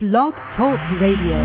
[0.00, 1.44] Blog Talk Radio.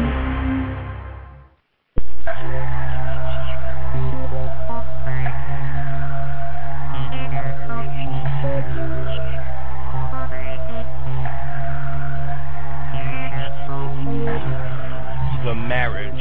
[15.44, 16.14] The marriage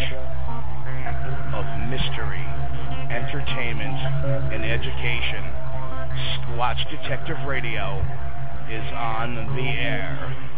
[1.55, 2.43] of mystery,
[3.15, 3.95] entertainment,
[4.53, 5.45] and education.
[6.43, 8.05] Squatch Detective Radio
[8.69, 10.54] is on the air.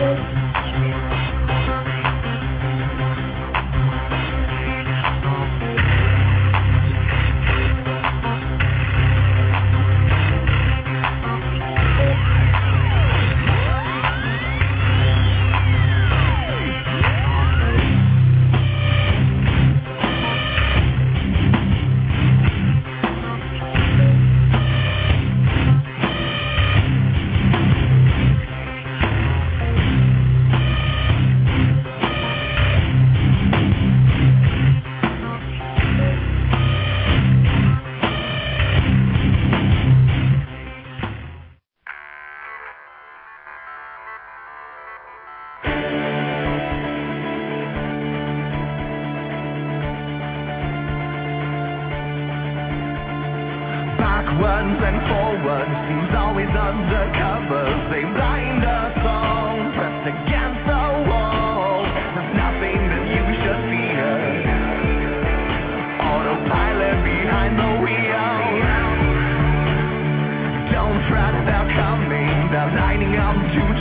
[0.00, 0.29] Backwards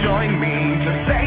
[0.03, 1.18] join me to save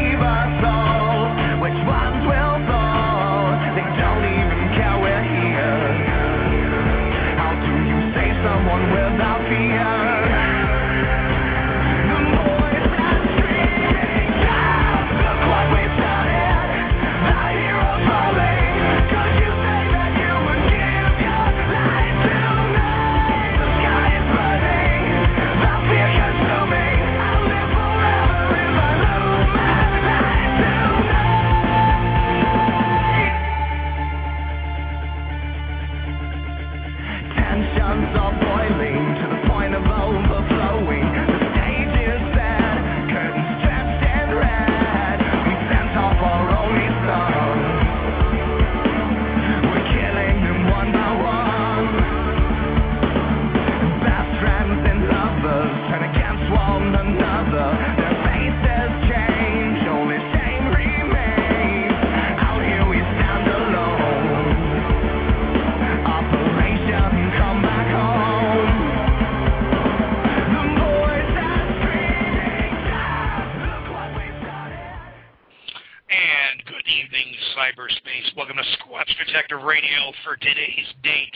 [79.25, 81.35] Detective Radio for today's date,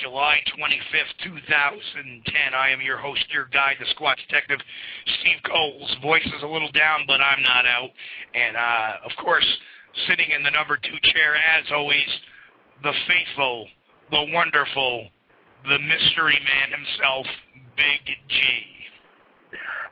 [0.00, 2.54] July 25th, 2010.
[2.54, 4.60] I am your host, your guide, the Squatch Detective,
[5.20, 5.96] Steve Kulls.
[6.00, 7.90] Voice is a little down, but I'm not out.
[8.34, 9.46] And, uh, of course,
[10.08, 12.08] sitting in the number two chair, as always,
[12.82, 13.68] the faithful,
[14.10, 15.08] the wonderful,
[15.68, 17.26] the mystery man himself,
[17.76, 18.40] Big G.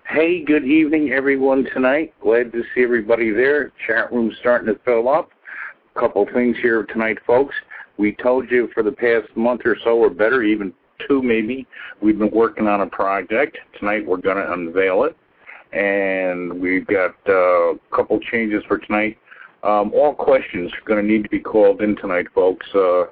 [0.08, 2.14] Hey, good evening, everyone, tonight.
[2.22, 3.72] Glad to see everybody there.
[3.86, 5.30] Chat room starting to fill up.
[5.94, 7.54] Couple things here tonight, folks.
[7.98, 10.72] We told you for the past month or so, or better, even
[11.06, 11.66] two maybe,
[12.00, 13.58] we've been working on a project.
[13.78, 15.16] Tonight we're going to unveil it.
[15.72, 19.18] And we've got uh, a couple changes for tonight.
[19.62, 22.66] Um, all questions are going to need to be called in tonight, folks.
[22.74, 23.04] Uh,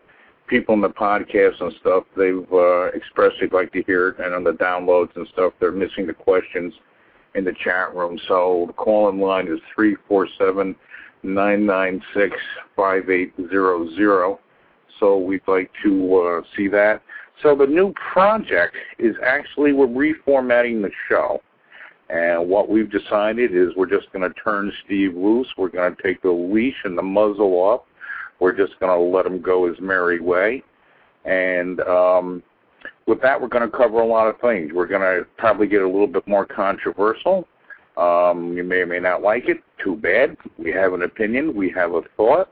[0.47, 4.34] people in the podcast and stuff, they've uh, expressed they'd like to hear it, and
[4.34, 6.72] on the downloads and stuff, they're missing the questions
[7.34, 8.19] in the chat room.
[8.27, 10.75] So the call-in line is three four seven
[11.23, 12.37] nine nine six
[12.77, 14.41] five eight zero zero.
[15.01, 17.03] So we'd like to uh, see that.
[17.43, 21.41] So the new project is actually we're reformatting the show.
[22.10, 25.47] And what we've decided is we're just going to turn Steve loose.
[25.57, 27.83] We're going to take the leash and the muzzle off.
[28.41, 30.63] We're just going to let him go his merry way.
[31.25, 32.42] And um,
[33.07, 34.72] with that, we're going to cover a lot of things.
[34.72, 37.47] We're going to probably get a little bit more controversial.
[37.98, 39.59] Um, you may or may not like it.
[39.83, 40.36] Too bad.
[40.56, 41.54] We have an opinion.
[41.54, 42.50] We have a thought.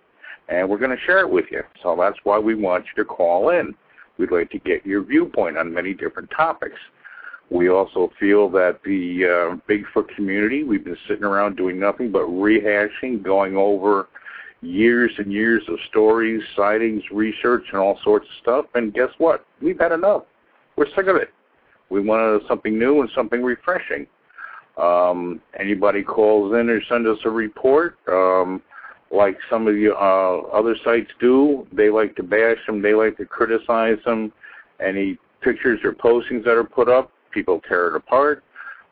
[0.48, 1.62] And we're going to share it with you.
[1.82, 3.74] So that's why we want you to call in.
[4.18, 6.78] We'd like to get your viewpoint on many different topics.
[7.50, 12.22] We also feel that the uh, Bigfoot community, we've been sitting around doing nothing but
[12.22, 14.08] rehashing, going over
[14.62, 18.66] years and years of stories, sightings, research, and all sorts of stuff.
[18.74, 19.44] And guess what?
[19.62, 20.22] We've had enough.
[20.76, 21.30] We're sick of it.
[21.88, 24.08] We wanted something new and something refreshing.
[24.76, 28.60] Um, anybody calls in or sends us a report, um,
[29.10, 33.16] like some of the uh, other sites do, they like to bash them, they like
[33.16, 34.32] to criticize them.
[34.78, 38.44] Any pictures or postings that are put up, people tear it apart.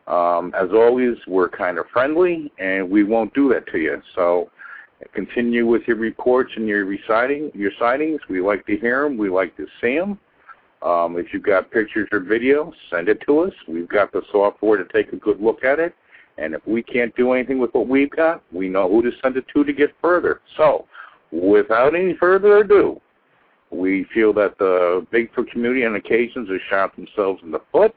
[0.06, 4.00] Um, as always, we're kind of friendly, and we won't do that to you.
[4.14, 4.50] So
[5.12, 8.20] continue with your reports and your reciting, your sightings.
[8.28, 9.18] We like to hear them.
[9.18, 10.18] We like to see them.
[10.84, 13.52] Um, if you've got pictures or video, send it to us.
[13.66, 15.94] We've got the software to take a good look at it.
[16.36, 19.36] And if we can't do anything with what we've got, we know who to send
[19.36, 20.40] it to to get further.
[20.56, 20.86] So,
[21.32, 23.00] without any further ado,
[23.70, 27.94] we feel that the Bigfoot community on occasions has shot themselves in the foot.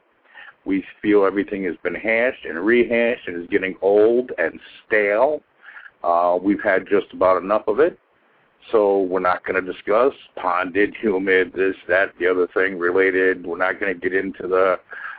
[0.64, 5.42] We feel everything has been hashed and rehashed and is getting old and stale.
[6.02, 7.98] Uh, we've had just about enough of it.
[8.70, 13.46] So we're not going to discuss ponded, humid, this, that, the other thing related.
[13.46, 14.78] We're not going to get into the,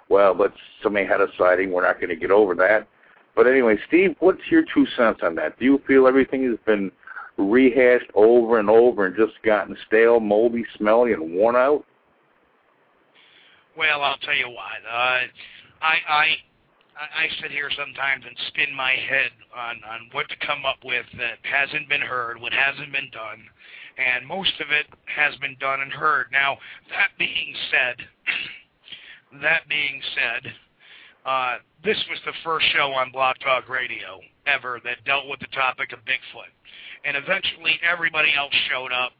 [0.10, 0.54] well, but
[0.84, 1.72] somebody had a sighting.
[1.72, 2.88] We're not going to get over that.
[3.36, 5.58] But anyway, Steve, what's your two cents on that?
[5.60, 6.92] Do you feel everything has been
[7.38, 11.86] rehashed over and over and just gotten stale, moldy, smelly, and worn out?
[13.78, 14.84] Well, I'll tell you what.
[14.86, 15.20] Uh,
[15.82, 16.26] I I
[17.00, 21.06] I sit here sometimes and spin my head on on what to come up with
[21.18, 23.40] that hasn't been heard, what hasn't been done,
[23.98, 26.28] and most of it has been done and heard.
[26.32, 26.58] Now,
[26.90, 27.96] that being said,
[29.42, 30.54] that being said,
[31.26, 35.48] uh, this was the first show on Blog Talk Radio ever that dealt with the
[35.56, 36.52] topic of Bigfoot,
[37.06, 39.14] and eventually everybody else showed up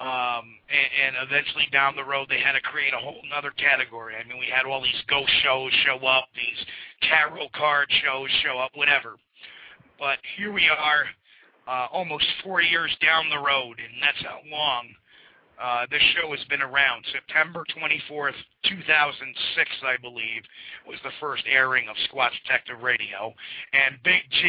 [0.00, 4.14] um, and, and eventually down the road they had to create a whole other category.
[4.16, 6.60] I mean, we had all these ghost shows show up, these
[7.04, 9.16] tarot card shows show up, whatever.
[9.98, 11.04] But here we are,
[11.68, 14.88] uh, almost four years down the road, and that's how long
[15.60, 17.04] uh, this show has been around.
[17.12, 20.40] September 24th, 2006, I believe,
[20.88, 23.34] was the first airing of Squatch Detective Radio,
[23.74, 24.48] and Big G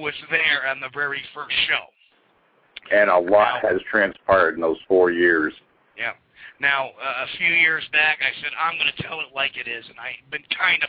[0.00, 1.84] was there on the very first show
[2.92, 5.52] and a lot has transpired in those four years.
[5.96, 6.12] Yeah.
[6.60, 9.68] Now, uh, a few years back, I said I'm going to tell it like it
[9.68, 10.88] is, and I've been kind of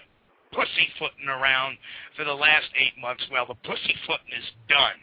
[0.51, 1.77] pussyfooting around
[2.15, 3.23] for the last eight months.
[3.31, 4.95] Well, the pussyfooting is done,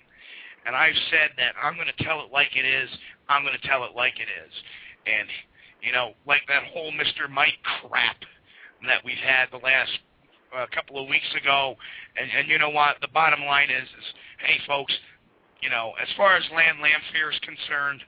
[0.64, 2.88] and I've said that I'm going to tell it like it is.
[3.29, 4.52] I'm going to tell it like it is,
[5.05, 5.29] and
[5.85, 7.29] you know, like that whole Mr.
[7.29, 8.17] Mike crap
[8.88, 9.93] that we've had the last
[10.56, 11.76] uh, couple of weeks ago,
[12.17, 12.96] and and you know what?
[13.00, 14.06] The bottom line is, is
[14.41, 14.94] hey, folks
[15.62, 18.02] you know, as far as Land Lamphere is concerned,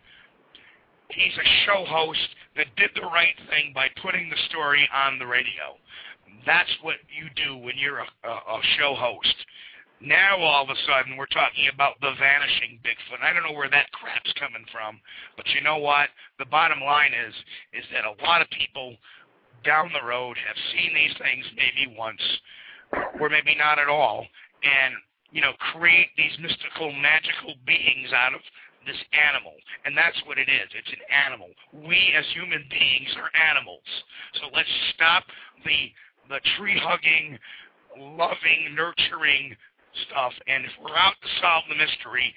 [1.10, 5.26] he's a show host that did the right thing by putting the story on the
[5.26, 5.76] radio.
[6.44, 9.34] That's what you do when you're a, a, a show host.
[10.00, 13.24] Now all of a sudden we're talking about the vanishing Bigfoot.
[13.24, 15.00] I don't know where that crap's coming from,
[15.36, 16.10] but you know what?
[16.38, 17.34] The bottom line is
[17.72, 18.96] is that a lot of people
[19.64, 22.20] down the road have seen these things maybe once,
[23.18, 24.26] or maybe not at all,
[24.62, 24.94] and
[25.36, 28.40] you know, create these mystical, magical beings out of
[28.88, 29.52] this animal.
[29.84, 30.72] And that's what it is.
[30.72, 31.52] It's an animal.
[31.76, 33.84] We as human beings are animals.
[34.40, 35.28] So let's stop
[35.68, 35.92] the
[36.32, 37.38] the tree hugging,
[38.16, 39.54] loving, nurturing
[40.08, 40.32] stuff.
[40.48, 42.32] And if we're out to solve the mystery,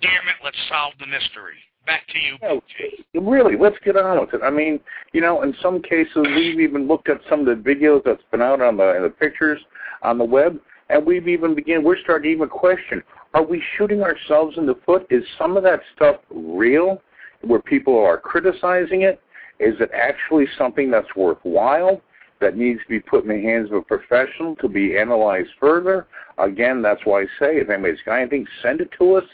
[0.00, 1.58] damn it, let's solve the mystery.
[1.84, 3.04] Back to you, Okay.
[3.14, 4.40] Really, let's get on with it.
[4.42, 4.78] I mean,
[5.12, 8.42] you know, in some cases, we've even looked at some of the videos that's been
[8.42, 9.60] out on the, the pictures
[10.02, 13.02] on the web and we've even begun, we're starting to even question,
[13.34, 15.06] are we shooting ourselves in the foot?
[15.10, 17.02] Is some of that stuff real,
[17.42, 19.20] where people are criticizing it?
[19.58, 22.00] Is it actually something that's worthwhile,
[22.40, 26.06] that needs to be put in the hands of a professional to be analyzed further?
[26.38, 29.24] Again, that's why I say, if anybody's got anything, send it to us.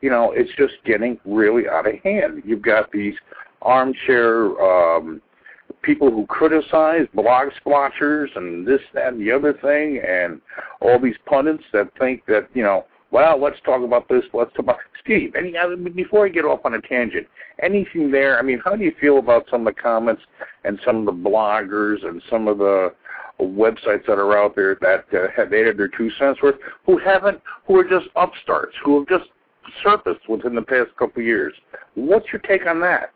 [0.00, 2.42] You know, it's just getting really out of hand.
[2.44, 3.14] You've got these
[3.62, 5.20] armchair um,
[5.84, 10.40] people who criticize blog splotchers and this, that, and the other thing, and
[10.80, 14.24] all these pundits that think that you know, well, let's talk about this.
[14.32, 15.34] Let's talk about Steve.
[15.36, 15.54] Any
[15.90, 17.26] before I get off on a tangent,
[17.62, 18.38] anything there?
[18.38, 20.22] I mean, how do you feel about some of the comments
[20.64, 22.92] and some of the bloggers and some of the
[23.40, 27.40] websites that are out there that uh, have added their two cents worth, who haven't,
[27.66, 29.30] who are just upstarts, who have just
[29.82, 31.52] surfaced within the past couple of years.
[31.94, 33.12] What's your take on that?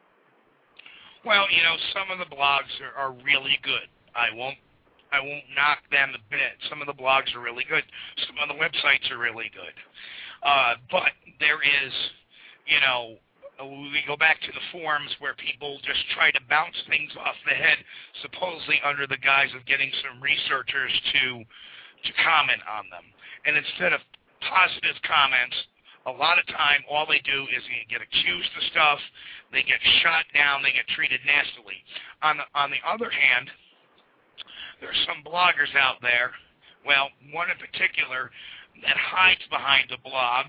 [1.24, 3.88] Well, you know, some of the blogs are, are really good.
[4.14, 4.56] I won't
[5.12, 6.52] I won't knock them a bit.
[6.68, 7.84] Some of the blogs are really good.
[8.28, 9.72] Some of the websites are really good.
[10.44, 11.92] Uh, but there is,
[12.68, 13.16] you know,
[13.64, 17.56] we go back to the forums where people just try to bounce things off the
[17.56, 17.78] head,
[18.22, 23.02] supposedly under the guise of getting some researchers to to comment on them.
[23.42, 23.98] And instead of
[24.38, 25.56] positive comments,
[26.06, 28.98] a lot of time all they do is get accused of stuff,
[29.52, 31.82] they get shot down, they get treated nastily.
[32.22, 33.50] On the, on the other hand,
[34.80, 36.30] there's some bloggers out there,
[36.86, 38.30] well, one in particular,
[38.86, 40.46] that hides behind the blog,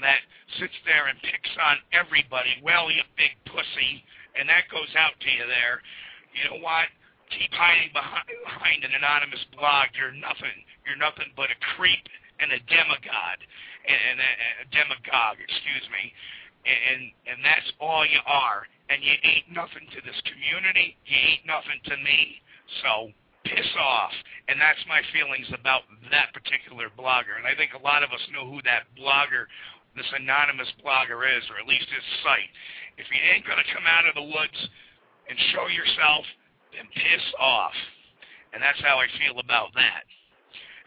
[0.00, 0.22] that
[0.58, 2.56] sits there and picks on everybody.
[2.62, 4.02] Well, you big pussy,
[4.38, 5.82] and that goes out to you there.
[6.32, 6.88] You know what?
[7.34, 9.94] Keep hiding behind, behind an anonymous blog.
[9.94, 10.54] You're nothing.
[10.86, 12.02] You're nothing but a creep
[12.40, 13.38] and a demigod,
[13.86, 14.32] and a,
[14.64, 15.38] a demagogue.
[15.40, 16.12] Excuse me.
[16.64, 18.68] And and that's all you are.
[18.90, 20.98] And you ain't nothing to this community.
[21.06, 22.42] You ain't nothing to me.
[22.82, 24.12] So piss off.
[24.48, 27.38] And that's my feelings about that particular blogger.
[27.38, 29.48] And I think a lot of us know who that blogger,
[29.96, 32.50] this anonymous blogger is, or at least his site.
[32.98, 34.60] If you ain't going to come out of the woods
[35.30, 36.26] and show yourself,
[36.74, 37.76] then piss off.
[38.52, 40.04] And that's how I feel about that.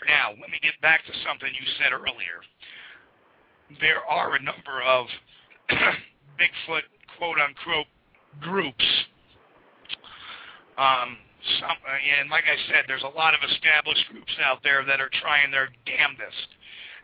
[0.07, 2.41] Now, let me get back to something you said earlier.
[3.79, 5.07] There are a number of
[6.39, 6.85] Bigfoot
[7.17, 7.87] quote unquote
[8.41, 8.85] groups.
[10.77, 11.17] Um,
[11.59, 15.11] some, and like I said, there's a lot of established groups out there that are
[15.21, 16.49] trying their damnedest.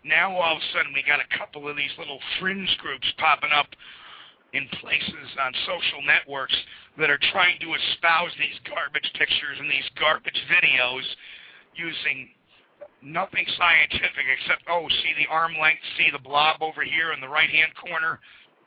[0.03, 3.51] Now all of a sudden we got a couple of these little fringe groups popping
[3.51, 3.67] up
[4.53, 6.55] in places on social networks
[6.97, 11.05] that are trying to espouse these garbage pictures and these garbage videos
[11.75, 12.29] using
[13.01, 17.27] nothing scientific except oh see the arm length see the blob over here in the
[17.27, 18.19] right hand corner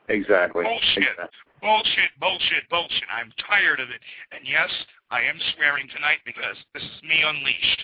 [0.09, 0.63] Exactly.
[0.63, 1.15] Bullshit.
[1.15, 1.39] Exactly.
[1.61, 3.07] Bullshit, bullshit, bullshit.
[3.07, 4.03] I'm tired of it.
[4.35, 4.67] And yes,
[5.07, 7.81] I am swearing tonight because this is me unleashed.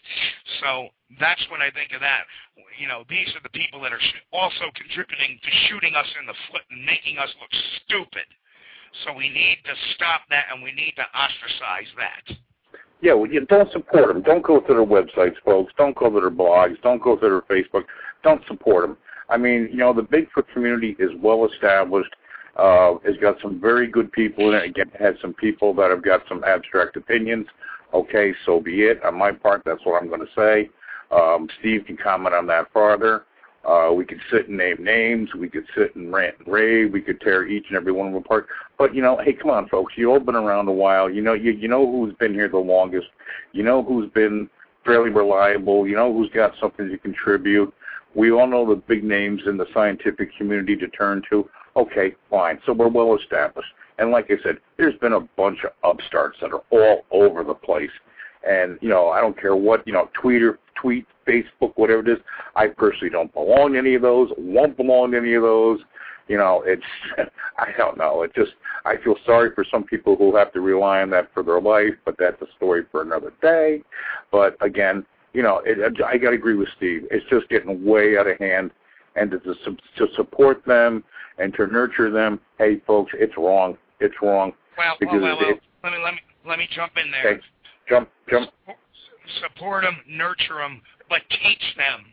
[0.59, 2.27] So that's what I think of that.
[2.75, 6.27] You know, these are the people that are sh- also contributing to shooting us in
[6.27, 7.53] the foot and making us look
[7.88, 8.27] stupid.
[9.07, 12.36] So we need to stop that and we need to ostracize that.
[13.01, 14.22] Yeah, well, you don't support them.
[14.22, 15.74] Don't go to their websites, folks.
[15.77, 16.82] Don't go to their blogs.
[16.82, 17.84] Don't go to their Facebook.
[18.24, 18.98] Don't support them.
[19.29, 22.13] I mean, you know, the Bigfoot community is well established.
[22.58, 24.65] Uh, it's got some very good people in it.
[24.65, 27.48] Again, it has some people that have got some abstract opinions.
[27.94, 29.01] Okay, so be it.
[29.03, 30.70] On my part, that's what I'm going to say.
[31.12, 33.24] Um, Steve can comment on that farther.
[33.65, 35.29] Uh, we could sit and name names.
[35.33, 36.93] We could sit and rant and rave.
[36.93, 38.47] We could tear each and every one of them apart.
[38.77, 39.93] But you know, hey, come on, folks.
[39.97, 41.09] You all been around a while.
[41.09, 43.07] You know, you you know who's been here the longest.
[43.51, 44.49] You know who's been
[44.85, 45.87] fairly reliable.
[45.87, 47.73] You know who's got something to contribute.
[48.15, 51.47] We all know the big names in the scientific community to turn to.
[51.75, 52.59] Okay, fine.
[52.65, 53.69] So we're well established.
[53.99, 57.53] And like I said, there's been a bunch of upstarts that are all over the
[57.53, 57.91] place.
[58.47, 62.17] And, you know, I don't care what, you know, Twitter, tweet, Facebook, whatever it is.
[62.55, 65.79] I personally don't belong to any of those, won't belong to any of those.
[66.27, 66.83] You know, it's,
[67.57, 68.24] I don't know.
[68.24, 68.51] It just,
[68.86, 71.93] I feel sorry for some people who have to rely on that for their life,
[72.05, 73.81] but that's a story for another day.
[74.31, 77.05] But again, you know, it, I got to agree with Steve.
[77.12, 78.71] It's just getting way out of hand,
[79.15, 81.03] and to, to support them
[81.38, 82.39] and to nurture them.
[82.57, 83.77] Hey, folks, it's wrong.
[84.00, 84.53] It's wrong.
[84.77, 85.59] Well, well, well, well.
[85.83, 87.33] Let me let me let me jump in there.
[87.33, 87.41] Okay,
[87.88, 88.50] jump, jump.
[89.41, 92.05] support them, nurture them, but teach them.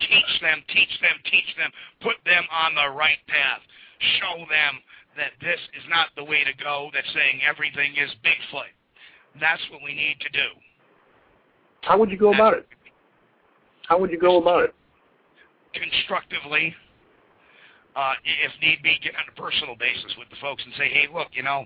[0.00, 1.70] Teach them, teach them, teach them.
[2.00, 3.60] Put them on the right path.
[4.20, 4.80] Show them
[5.16, 8.70] that this is not the way to go, that saying everything is Bigfoot.
[9.40, 10.48] That's what we need to do.
[11.82, 12.66] How would you go about it?
[13.88, 14.74] How would you go about it?
[15.74, 16.74] Constructively,
[17.96, 21.08] uh, if need be, get on a personal basis with the folks and say, hey,
[21.12, 21.64] look, you know,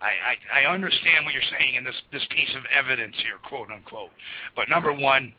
[0.00, 3.70] I, I, I understand what you're saying in this, this piece of evidence here, quote
[3.70, 4.10] unquote.
[4.56, 5.34] But number one,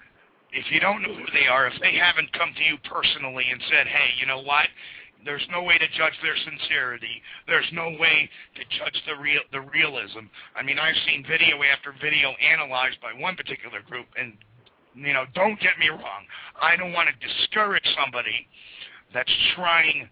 [0.55, 3.61] if you don't know who they are, if they haven't come to you personally and
[3.69, 4.67] said, hey, you know what?
[5.25, 7.21] There's no way to judge their sincerity.
[7.47, 10.29] There's no way to judge the real the realism.
[10.55, 14.37] I mean, I've seen video after video analyzed by one particular group, and
[14.93, 16.23] you know, don't get me wrong.
[16.61, 18.47] I don't want to discourage somebody
[19.13, 20.07] that's trying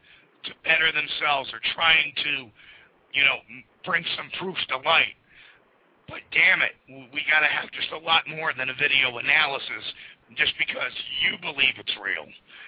[0.45, 2.50] to better themselves or trying to,
[3.13, 3.38] you know,
[3.85, 5.15] bring some proofs to light.
[6.09, 6.75] But damn it,
[7.13, 9.85] we got to have just a lot more than a video analysis
[10.35, 12.25] just because you believe it's real.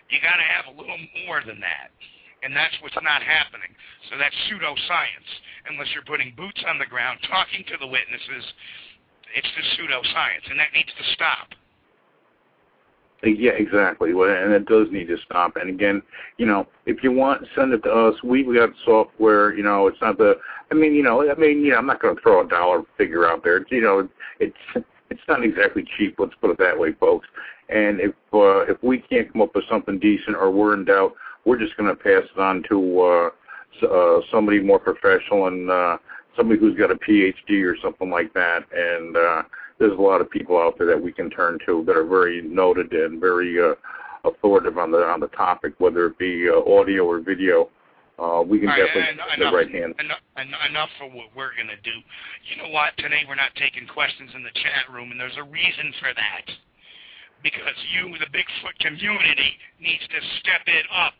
[0.09, 1.91] You got to have a little more than that.
[2.43, 3.73] And that's what's not happening.
[4.09, 5.29] So that's pseudoscience.
[5.69, 8.45] Unless you're putting boots on the ground, talking to the witnesses,
[9.33, 10.45] it's just pseudoscience.
[10.51, 11.57] And that needs to stop.
[13.25, 14.13] Uh, yeah, exactly.
[14.13, 15.55] Well, and it does need to stop.
[15.55, 16.01] And again,
[16.37, 18.15] you know, if you want, send it to us.
[18.23, 19.55] We we got software.
[19.55, 20.35] You know, it's not the.
[20.71, 22.83] I mean, you know, I mean, you know, I'm not going to throw a dollar
[22.97, 23.57] figure out there.
[23.57, 24.07] It's, you know,
[24.39, 26.15] it's it's not exactly cheap.
[26.19, 27.27] Let's put it that way, folks.
[27.69, 31.13] And if uh, if we can't come up with something decent or we're in doubt,
[31.45, 33.29] we're just going to pass it on to uh,
[33.87, 35.97] uh, somebody more professional and uh,
[36.37, 38.63] somebody who's got a PhD or something like that.
[38.71, 39.43] And uh,
[39.79, 42.41] there's a lot of people out there that we can turn to that are very
[42.41, 43.73] noted and very uh,
[44.23, 47.69] authoritative on the on the topic, whether it be uh, audio or video.
[48.17, 49.93] uh, we can right, definitely en- get the enough, right hand.
[49.99, 51.97] enough, en- enough for what we're going to do.
[52.49, 52.95] You know what?
[52.97, 56.45] Today we're not taking questions in the chat room, and there's a reason for that.
[57.45, 61.13] Because you, the Bigfoot community, needs to step it up.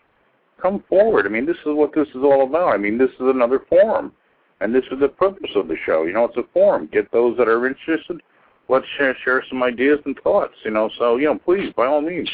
[0.62, 1.26] come forward.
[1.26, 2.70] I mean, this is what this is all about.
[2.70, 4.14] I mean, this is another forum,
[4.62, 6.04] and this is the purpose of the show.
[6.04, 6.88] You know, it's a forum.
[6.94, 8.22] Get those that are interested.
[8.70, 10.53] Let's share, share some ideas and thoughts.
[10.63, 12.29] You know, so you know, please, by all means,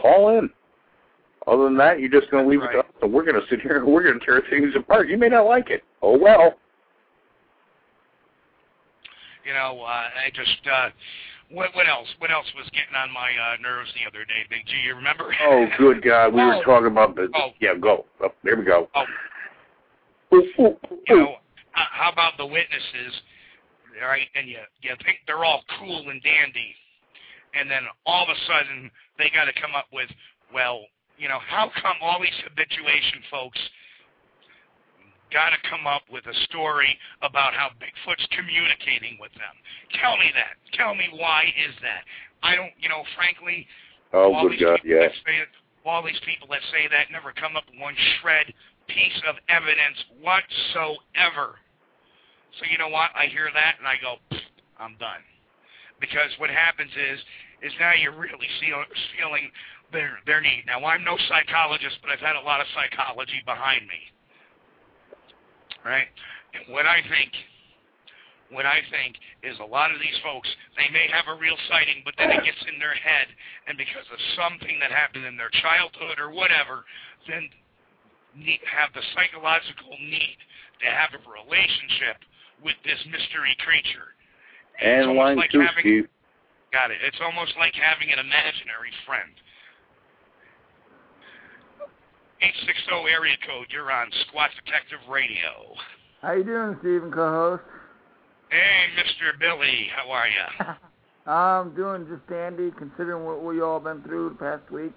[0.00, 0.50] call in.
[1.46, 3.40] Other than that, you're just going to leave That's it to us, and we're going
[3.40, 5.08] to sit here and we're going to tear things apart.
[5.08, 5.82] You may not like it.
[6.02, 6.54] Oh well.
[9.44, 10.90] You know, uh, I just uh,
[11.50, 12.06] what what else?
[12.18, 14.74] What else was getting on my uh, nerves the other day, Big G?
[14.86, 15.34] You remember?
[15.42, 16.62] Oh, good God, we were Oh.
[16.62, 17.28] talking about the.
[17.34, 17.50] Oh.
[17.58, 18.04] Yeah, go.
[18.22, 18.88] Oh, there we go.
[18.94, 19.04] Oh.
[20.30, 21.34] You know,
[21.74, 23.20] uh, how about the witnesses,
[23.98, 24.28] right?
[24.34, 26.74] And you you think they're all cool and dandy,
[27.54, 30.08] and then all of a sudden they got to come up with,
[30.54, 30.86] well,
[31.18, 33.58] you know, how come all these habituation folks
[35.32, 39.54] got to come up with a story about how Bigfoot's communicating with them?
[40.00, 40.58] Tell me that.
[40.74, 42.02] Tell me why is that?
[42.42, 43.66] I don't, you know, frankly,
[44.12, 45.06] Oh, all good these God, people yeah.
[45.06, 45.38] that say
[45.86, 48.52] all these people that say that never come up with one shred
[48.88, 51.56] piece of evidence whatsoever.
[52.58, 53.10] So you know what?
[53.14, 54.18] I hear that and I go,
[54.78, 55.22] I'm done.
[56.00, 57.20] Because what happens is,
[57.62, 58.82] is now you're really feel,
[59.16, 59.52] feeling
[59.92, 60.64] their their need.
[60.66, 64.00] Now I'm no psychologist, but I've had a lot of psychology behind me.
[65.84, 66.08] Right?
[66.54, 67.30] And what I think,
[68.50, 72.02] what I think is a lot of these folks, they may have a real sighting,
[72.04, 73.30] but then it gets in their head,
[73.66, 76.84] and because of something that happened in their childhood or whatever,
[77.30, 77.48] then
[78.34, 80.38] need, have the psychological need
[80.82, 82.18] to have a relationship
[82.64, 84.12] with this mystery creature.
[84.78, 86.08] It's And almost line like two, having, Steve.
[86.72, 86.98] Got it.
[87.02, 89.32] It's almost like having an imaginary friend.
[92.40, 95.76] 860 area code, you're on Squatch Detective Radio.
[96.22, 97.62] How you doing, Stephen, co-host?
[98.48, 99.38] Hey, Mr.
[99.38, 100.74] Billy, how are you?
[101.30, 104.96] I'm doing just dandy, considering what we all been through the past week.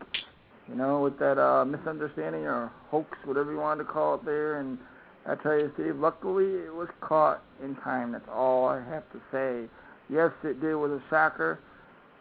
[0.69, 4.59] You know, with that uh, misunderstanding or hoax, whatever you wanted to call it there.
[4.59, 4.77] And
[5.25, 8.11] I tell you, Steve, luckily it was caught in time.
[8.11, 9.69] That's all I have to say.
[10.09, 11.59] Yes, it did was a shocker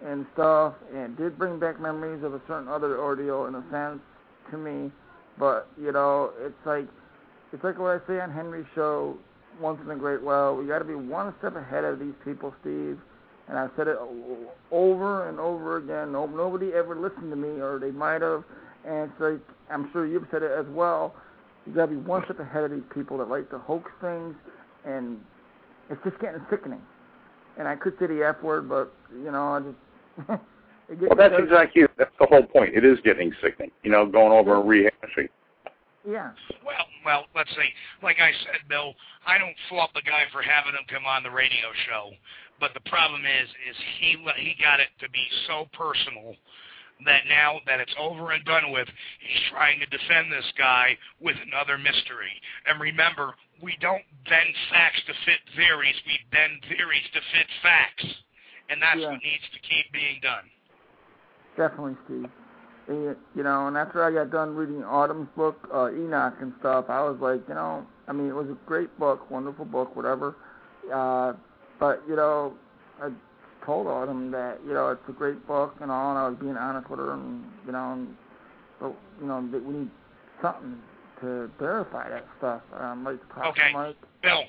[0.04, 4.00] and stuff, and did bring back memories of a certain other ordeal in a sense
[4.50, 4.90] to me.
[5.38, 6.86] But you know, it's like
[7.52, 9.16] it's like what I say on Henry's show
[9.60, 10.56] once in a great while.
[10.56, 12.98] We got to be one step ahead of these people, Steve.
[13.48, 13.98] And I've said it
[14.70, 16.12] over and over again.
[16.12, 18.44] No, nobody ever listened to me, or they might have.
[18.86, 21.14] And it's like I'm sure you've said it as well.
[21.66, 24.34] You got to be one step ahead of these people that like to hoax things,
[24.84, 25.18] and
[25.90, 26.82] it's just getting sickening.
[27.58, 30.40] And I could say the F word, but you know, I just.
[30.88, 32.74] it gets Well, that's exactly that's the whole point.
[32.74, 33.70] It is getting sickening.
[33.82, 35.28] You know, going over and rehashing.
[36.08, 36.32] Yeah.
[36.66, 37.70] Well, well, let's see.
[38.02, 38.94] Like I said, Bill,
[39.26, 42.10] I don't fault the guy for having him come on the radio show,
[42.58, 46.34] but the problem is, is he he got it to be so personal
[47.04, 48.88] that now that it's over and done with,
[49.20, 52.32] he's trying to defend this guy with another mystery.
[52.66, 58.06] And remember, we don't bend facts to fit theories; we bend theories to fit facts,
[58.68, 59.10] and that's Yeah.
[59.10, 60.50] what needs to keep being done.
[61.56, 62.30] Definitely, Steve.
[62.88, 66.86] And, you know, and after I got done reading Autumn's book, uh, Enoch and stuff,
[66.88, 70.34] I was like, you know, I mean, it was a great book, wonderful book, whatever.
[70.92, 71.34] Uh,
[71.78, 72.54] but you know,
[73.00, 73.10] I
[73.64, 76.56] told Autumn that you know it's a great book and all, and I was being
[76.56, 78.08] honest with her, and you know, and,
[78.80, 79.90] but you know, that we need
[80.40, 80.78] something
[81.20, 82.62] to verify that stuff.
[82.78, 83.72] Um, like Okay.
[83.72, 83.96] Mike.
[84.22, 84.44] Bill,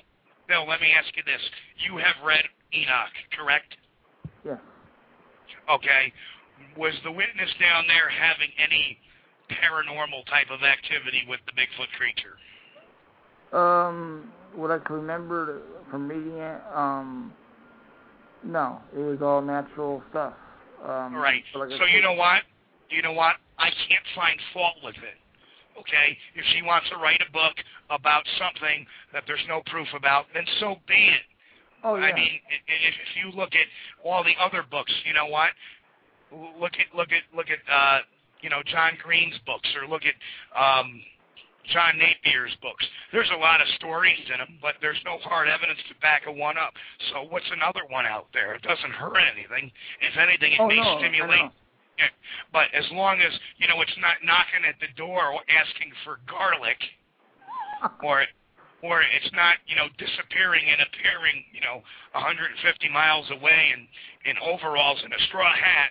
[0.48, 1.40] Bill, let me ask you this:
[1.86, 3.76] You have read Enoch, correct?
[4.44, 4.58] Yeah.
[5.70, 6.12] Okay.
[6.76, 8.98] Was the witness down there having any
[9.50, 12.38] paranormal type of activity with the Bigfoot creature?
[13.52, 17.32] Um, what I can remember from reading it, um,
[18.44, 20.34] no, it was all natural stuff.
[20.82, 21.42] Um, All right.
[21.54, 22.42] like So you know what?
[22.90, 23.36] You know what?
[23.58, 25.18] I can't find fault with it.
[25.80, 26.16] Okay?
[26.36, 27.56] If she wants to write a book
[27.90, 31.24] about something that there's no proof about, then so be it.
[31.82, 32.06] Oh yeah.
[32.06, 33.66] I mean, if, if you look at
[34.04, 35.50] all the other books, you know what?
[36.60, 38.00] Look at look at look at uh,
[38.40, 40.16] you know John Green's books, or look at
[40.56, 41.00] um,
[41.72, 42.84] John Napier's books.
[43.12, 46.32] There's a lot of stories in them, but there's no hard evidence to back a
[46.32, 46.72] one up.
[47.12, 48.54] So what's another one out there?
[48.54, 49.70] It doesn't hurt anything.
[50.00, 51.50] If anything, it oh may no, stimulate.
[51.98, 52.10] Yeah,
[52.52, 56.18] But as long as you know it's not knocking at the door or asking for
[56.26, 56.78] garlic,
[58.02, 58.26] or
[58.82, 61.80] or it's not, you know, disappearing and appearing, you know,
[62.12, 62.52] 150
[62.90, 63.86] miles away in
[64.28, 65.90] in overalls and a straw hat.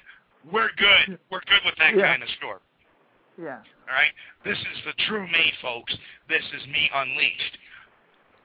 [0.52, 1.18] We're good.
[1.32, 2.12] We're good with that Yeah.
[2.12, 2.60] kind of store.
[3.40, 3.60] Yeah.
[3.90, 4.14] All right.
[4.46, 5.94] This is the true me, folks.
[6.30, 7.58] This is me unleashed.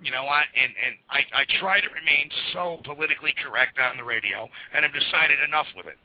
[0.01, 0.47] You know what?
[0.55, 4.95] And and I I try to remain so politically correct on the radio, and I've
[4.95, 5.99] decided enough with it.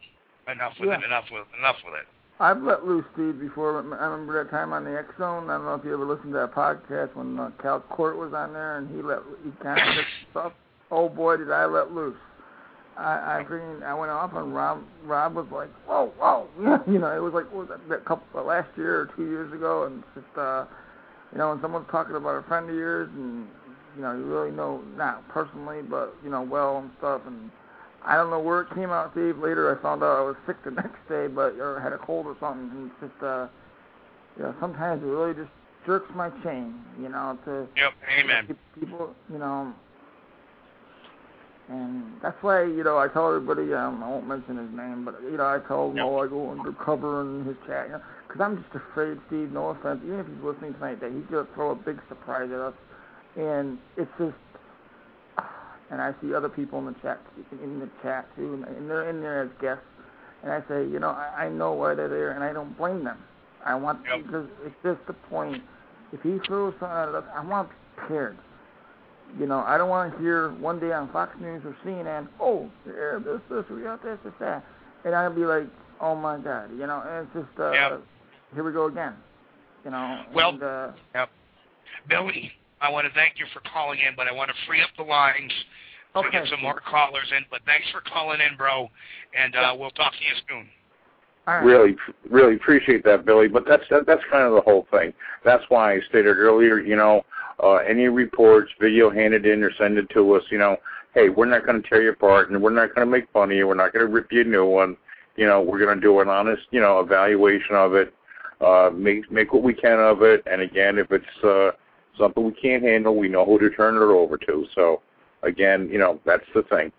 [0.52, 1.04] Enough with it.
[1.06, 2.08] Enough with enough with it.
[2.40, 3.78] I've let loose, Steve, before.
[3.78, 5.50] I remember that time on the X Zone.
[5.50, 8.34] I don't know if you ever listened to that podcast when uh, Kal Korff was
[8.34, 10.54] on there, and he let he kind of stuff.
[10.92, 12.18] Oh boy, did I let loose!
[12.98, 16.48] I I freaking I went off, and Rob Rob was like, whoa, whoa,
[16.88, 19.26] you know, it was like what was that, that couple uh, last year or two
[19.30, 20.66] years ago, and it's just uh,
[21.32, 23.48] you know, when someone's talking about a friend of yours, and
[23.96, 27.50] you know, you really know not personally, but you know, well and stuff, and
[28.06, 29.38] I don't know where it came out, Steve.
[29.38, 32.26] Later, I found out I was sick the next day, but or had a cold
[32.26, 32.70] or something.
[32.70, 33.48] And it's just, uh,
[34.38, 35.52] you know, sometimes it really just
[35.86, 37.94] jerks my chain, you know, to Yep.
[38.20, 38.58] Amen.
[38.80, 39.74] people, you know.
[41.70, 45.22] And that's why, you know, I tell everybody, um, I won't mention his name, but
[45.24, 46.06] you know, I tell him, Yep.
[46.06, 49.52] oh, I go undercover in his chat, you know, because I'm just afraid, Steve.
[49.54, 52.60] No offense, even if he's listening tonight, that he's gonna throw a big surprise at
[52.60, 52.74] us,
[53.38, 54.36] and it's just
[55.90, 57.20] and I see other people in the chat
[57.64, 59.86] in the chat too, and- and they're in there as guests.
[60.44, 63.06] And I say, you know, I, I know why they're there, and I don't blame
[63.06, 63.18] them.
[63.66, 64.24] I want Yep.
[64.26, 65.64] because it's just the point.
[66.12, 68.38] If he throws something at us, I want prepared.
[69.40, 72.70] You know, I don't want to hear one day on Fox News or CNN, oh,
[72.86, 74.64] yeah, this, this, we got this, this, that,
[75.06, 75.66] and I'll be like,
[76.00, 78.02] oh my God, you know, and it's just, uh, Yep.
[78.54, 79.14] here we go again.
[79.86, 80.92] You know, Well- and, uh,
[82.08, 84.90] Billy, I want to thank you for calling in, but I want to free up
[84.98, 85.52] the lines
[86.14, 86.30] to Okay.
[86.32, 87.46] get some more callers in.
[87.50, 88.90] But thanks for calling in, bro,
[89.34, 90.70] and uh, we'll talk to you soon.
[91.48, 91.64] all right.
[91.66, 91.96] Really,
[92.30, 93.48] really appreciate that, Billy.
[93.48, 95.14] But that's that, that's kind of the whole thing.
[95.44, 96.80] That's why I stated earlier.
[96.80, 97.24] You know,
[97.62, 100.44] uh, any reports, video handed in or send it to us.
[100.50, 100.78] You know,
[101.14, 103.52] hey, we're not going to tear you apart, and we're not going to make fun
[103.52, 103.68] of you.
[103.68, 104.98] We're not going to rip you a new one.
[105.36, 108.14] You know, we're going to do an honest, you know, evaluation of it.
[108.62, 110.44] Uh, make make what we can of it.
[110.50, 111.72] And again, if it's uh,
[112.18, 114.66] something we can't handle, we know who to turn it over to.
[114.74, 115.02] So,
[115.42, 116.92] again, you know, that's the thing.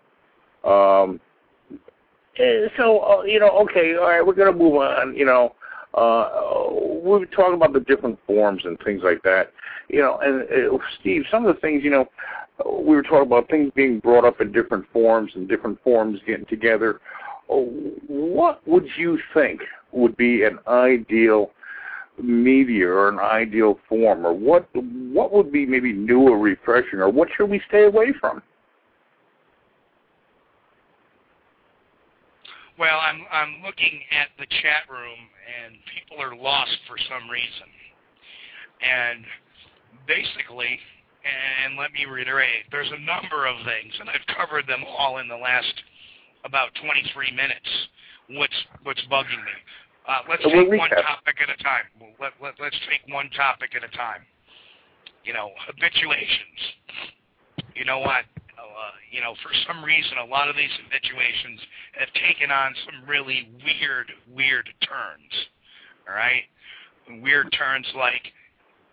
[0.63, 1.19] Um,
[2.37, 5.15] Eh, so uh, you know, okay, all right, we're gonna move on.
[5.15, 5.55] You know,
[5.93, 6.27] uh,
[6.71, 9.51] we were talking about the different forms and things like that.
[9.87, 12.05] You know, and uh, Steve, some of the things, you know,
[12.65, 16.45] we were talking about things being brought up in different forms and different forms getting
[16.45, 16.99] together.
[17.47, 21.51] What would you think would be an ideal
[22.21, 27.09] media or an ideal form, or what what would be maybe new or refreshing, or
[27.09, 28.41] what should we stay away from?
[32.77, 37.71] Well, I'm I'm looking at the chat room, and people are lost for some reason.
[38.83, 39.23] And
[40.07, 40.79] basically,
[41.23, 45.27] and let me reiterate, there's a number of things, and I've covered them all in
[45.27, 45.73] the last
[46.43, 47.71] about 23 minutes.
[48.29, 49.55] What's what's bugging me?
[50.07, 51.89] Uh, let's So take we'll one topic at a time.
[52.21, 54.21] Let, let, let's take one topic at a time.
[55.23, 56.59] You know, habituations.
[57.73, 58.25] You know what?
[58.57, 61.59] Uh, you know, for some reason, a lot of these habituations
[61.99, 65.33] have taken on some really weird, weird turns.
[66.07, 66.43] All right,
[67.21, 68.31] weird turns like,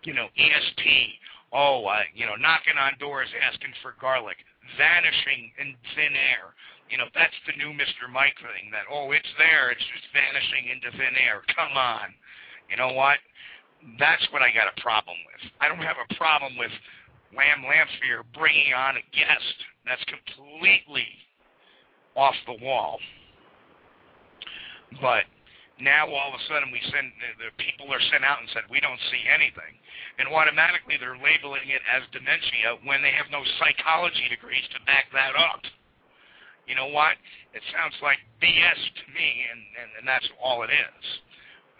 [0.05, 1.19] you know, ESP.
[1.53, 4.41] Oh, uh, you know, knocking on doors asking for garlic,
[4.81, 6.57] vanishing in thin air.
[6.89, 8.09] You know, that's the new Mr.
[8.09, 8.73] Mike thing.
[8.73, 11.45] That oh, it's there, it's just vanishing into thin air.
[11.53, 12.13] Come on.
[12.73, 13.21] You know what?
[13.99, 15.43] That's what I got a problem with.
[15.61, 16.73] I don't have a problem with
[17.33, 19.57] Lamb Lamphere bringing on a guest.
[19.87, 21.09] That's completely
[22.15, 23.01] off the wall.
[25.01, 25.25] But
[25.81, 28.81] now all of a sudden we send the, people are sent out and said we
[28.85, 29.73] don't see anything,
[30.21, 35.09] and automatically they're labeling it as dementia when they have no psychology degrees to back
[35.17, 35.65] that up.
[36.69, 37.17] You know what?
[37.57, 41.05] It sounds like BS to me, and, and, and that's all it is.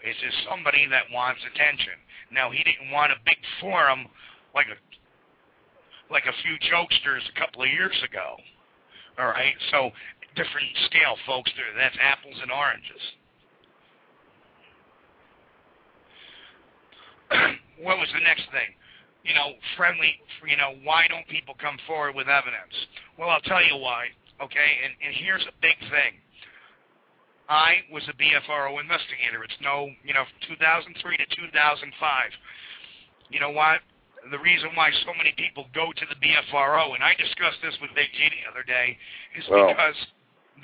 [0.03, 1.95] It's just somebody that wants attention.
[2.33, 4.09] Now he didn't want a big forum
[4.51, 4.77] like a
[6.13, 8.37] like a few jokesters a couple of years ago.
[9.17, 9.89] All right, so
[10.37, 11.51] different scale, folks.
[11.57, 13.03] There, that's apples and oranges.
[17.85, 18.77] what was the next thing?
[19.25, 20.21] You know, friendly.
[20.45, 22.73] You know, why don't people come forward with evidence?
[23.17, 24.13] Well, I'll tell you why.
[24.41, 26.21] Okay, and, and here's a big thing.
[27.49, 29.43] I was a BFRO investigator.
[29.43, 32.31] It's no, you know, 2003 to 2005.
[33.29, 33.81] You know what?
[34.31, 37.93] The reason why so many people go to the BFRO, and I discussed this with
[37.93, 38.97] Big G the other day,
[39.35, 39.95] is Well- because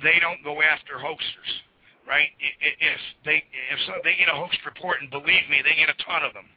[0.01, 1.61] they don't go after hoaxers,
[2.05, 2.31] right?
[2.39, 5.93] If they if so, they get a hoax report, and believe me, they get a
[5.95, 6.49] ton of them.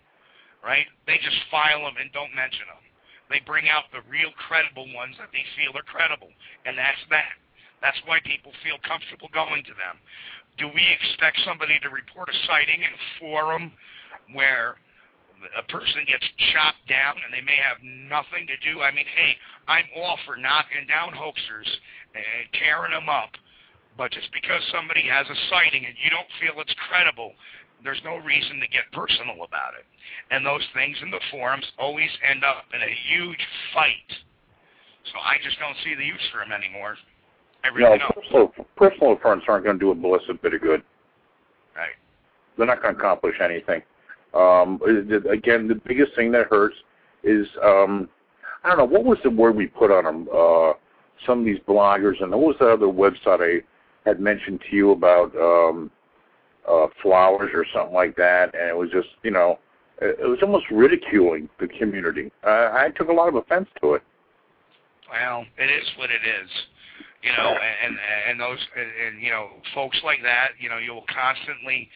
[0.63, 0.87] right?
[1.07, 2.79] They just file them and don't mention them.
[3.29, 6.31] They bring out the real credible ones that they feel are credible,
[6.65, 7.35] and that's that.
[7.83, 9.99] That's why people feel comfortable going to them.
[10.57, 13.73] Do we expect somebody to report a sighting in a forum
[14.33, 14.77] where
[15.57, 18.81] a person gets chopped down and they may have nothing to do?
[18.81, 19.37] I mean, hey,
[19.69, 21.69] I'm all for knocking down hoaxers
[22.15, 23.35] and tearing them up,
[23.97, 27.33] but just because somebody has a sighting and you don't feel it's credible,
[27.85, 29.87] there's no reason to get personal about it.
[30.31, 33.43] And those things in the forums always end up in a huge
[33.75, 34.11] fight.
[35.11, 36.97] So I just don't see the use for them anymore.
[37.65, 38.15] I really no, don't.
[38.15, 40.83] personal, personal affronts aren't going to do a blessed bit of good.
[41.75, 41.95] Right.
[42.57, 43.83] They're not going to accomplish anything.
[44.35, 44.81] Um,
[45.31, 46.77] again, the biggest thing that hurts
[47.23, 48.09] is um,
[48.65, 50.29] I don't know what was the word we put on them.
[50.35, 50.73] Uh,
[51.27, 53.63] some of these bloggers and what was the other website
[54.05, 55.91] I had mentioned to you about um,
[56.69, 59.59] uh, flowers or something like that, and it was just you know
[60.01, 62.33] it, was almost ridiculing the community.
[62.45, 64.03] Uh, I took a lot of offense to it.
[65.11, 66.51] Well, it is what it is.
[67.23, 67.97] You know, and
[68.29, 71.89] and those and, you know folks like that, you know, you'll constantly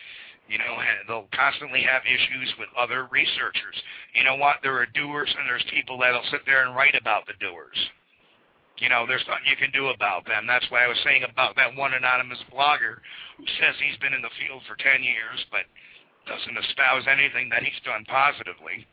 [0.49, 0.79] you know,
[1.09, 3.75] they'll constantly have issues with other researchers.
[4.15, 4.63] You know what?
[4.63, 7.77] There are doers and there's people that'll sit there and write about the doers.
[8.79, 10.47] You know, there's nothing you can do about them.
[10.47, 13.03] That's why I was saying about that one anonymous blogger
[13.39, 15.67] who says he's been in the field for 10 years, but
[16.29, 18.87] doesn't espouse anything that he's done positively.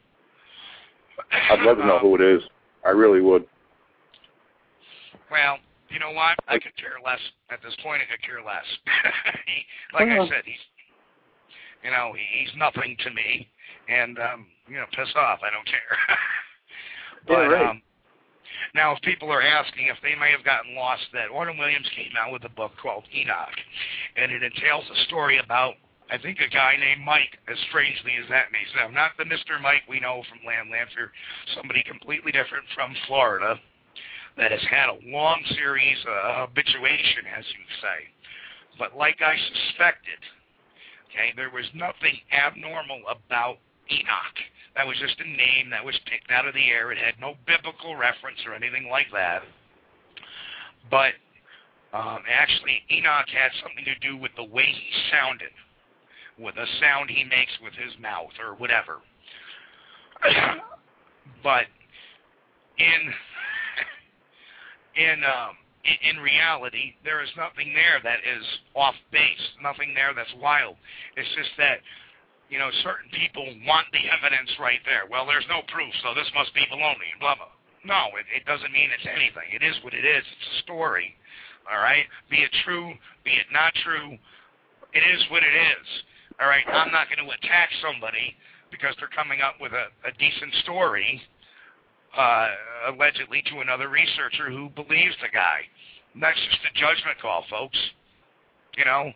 [1.51, 2.41] I'd love to know who it is.
[2.85, 3.45] I really would.
[5.29, 5.57] Well,
[5.89, 6.37] you know what?
[6.47, 7.19] I could care less
[7.51, 8.01] at this point.
[8.01, 8.65] I could care less.
[9.45, 10.63] he, like I said, he's,
[11.83, 13.47] you know, he's nothing to me,
[13.89, 15.39] and um, you know, piss off.
[15.43, 15.97] I don't care.
[17.27, 17.69] but Yeah, right.
[17.69, 17.81] um,
[18.73, 22.11] now, if people are asking if they may have gotten lost, that Autumn Williams came
[22.17, 23.57] out with a book called Enoch,
[24.15, 25.75] and it entails a story about.
[26.11, 29.59] I think a guy named Mike, as strangely as that may sound, not the Mr.
[29.61, 31.11] Mike we know from Land Lancer,
[31.55, 33.57] somebody completely different from Florida,
[34.37, 37.99] that has had a long series of habituation, as you say.
[38.77, 40.19] But like I suspected,
[41.13, 43.57] okay, there was nothing abnormal about
[43.91, 44.37] Enoch.
[44.75, 46.91] That was just a name that was picked out of the air.
[46.91, 49.43] It had no biblical reference or anything like that.
[50.89, 51.13] But
[51.93, 55.53] um, actually, Enoch had something to do with the way he sounded,
[56.39, 58.97] with the sound he makes with his mouth or whatever.
[61.43, 61.65] but
[62.77, 63.13] in
[64.95, 68.43] in um in, in reality there is nothing there that is
[68.75, 70.75] off base nothing there that's wild.
[71.15, 71.79] It's just that
[72.49, 75.05] you know certain people want the evidence right there.
[75.09, 77.53] Well there's no proof so this must be baloney blah blah.
[77.83, 79.51] No it, it doesn't mean it's anything.
[79.51, 80.23] It is what it is.
[80.23, 81.15] It's a story
[81.63, 82.05] all right?
[82.29, 84.17] Be it true be it not true
[84.93, 85.87] it is what it is
[86.39, 86.65] all right?
[86.67, 88.35] I'm not going to attack somebody
[88.71, 91.21] because they're coming up with a, a decent story
[92.17, 92.47] uh,
[92.93, 95.61] allegedly to another researcher who believes the guy.
[96.13, 97.77] And that's just a judgment call, folks.
[98.77, 99.13] You know,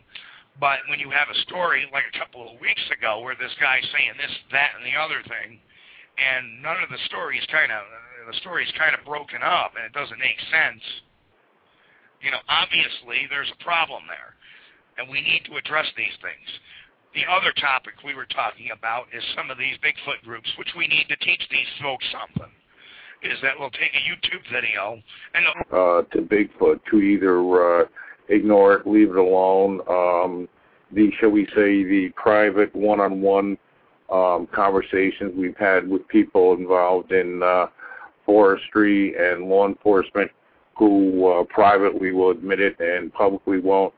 [0.60, 3.86] but when you have a story like a couple of weeks ago where this guy's
[3.94, 5.58] saying this, that, and the other thing,
[6.18, 7.86] and none of the stories kind of
[8.26, 10.82] the story's kind of broken up and it doesn't make sense.
[12.20, 14.34] You know, obviously there's a problem there,
[14.98, 16.48] and we need to address these things.
[17.14, 20.90] The other topic we were talking about is some of these Bigfoot groups, which we
[20.90, 22.52] need to teach these folks something.
[23.22, 25.02] Is that we'll take a YouTube video
[25.34, 27.84] and uh, to Bigfoot to either uh,
[28.28, 29.80] ignore it, leave it alone.
[29.88, 30.48] Um,
[30.92, 33.58] the shall we say the private one-on-one
[34.10, 37.66] um, conversations we've had with people involved in uh,
[38.24, 40.30] forestry and law enforcement
[40.76, 43.92] who uh, privately will admit it and publicly won't.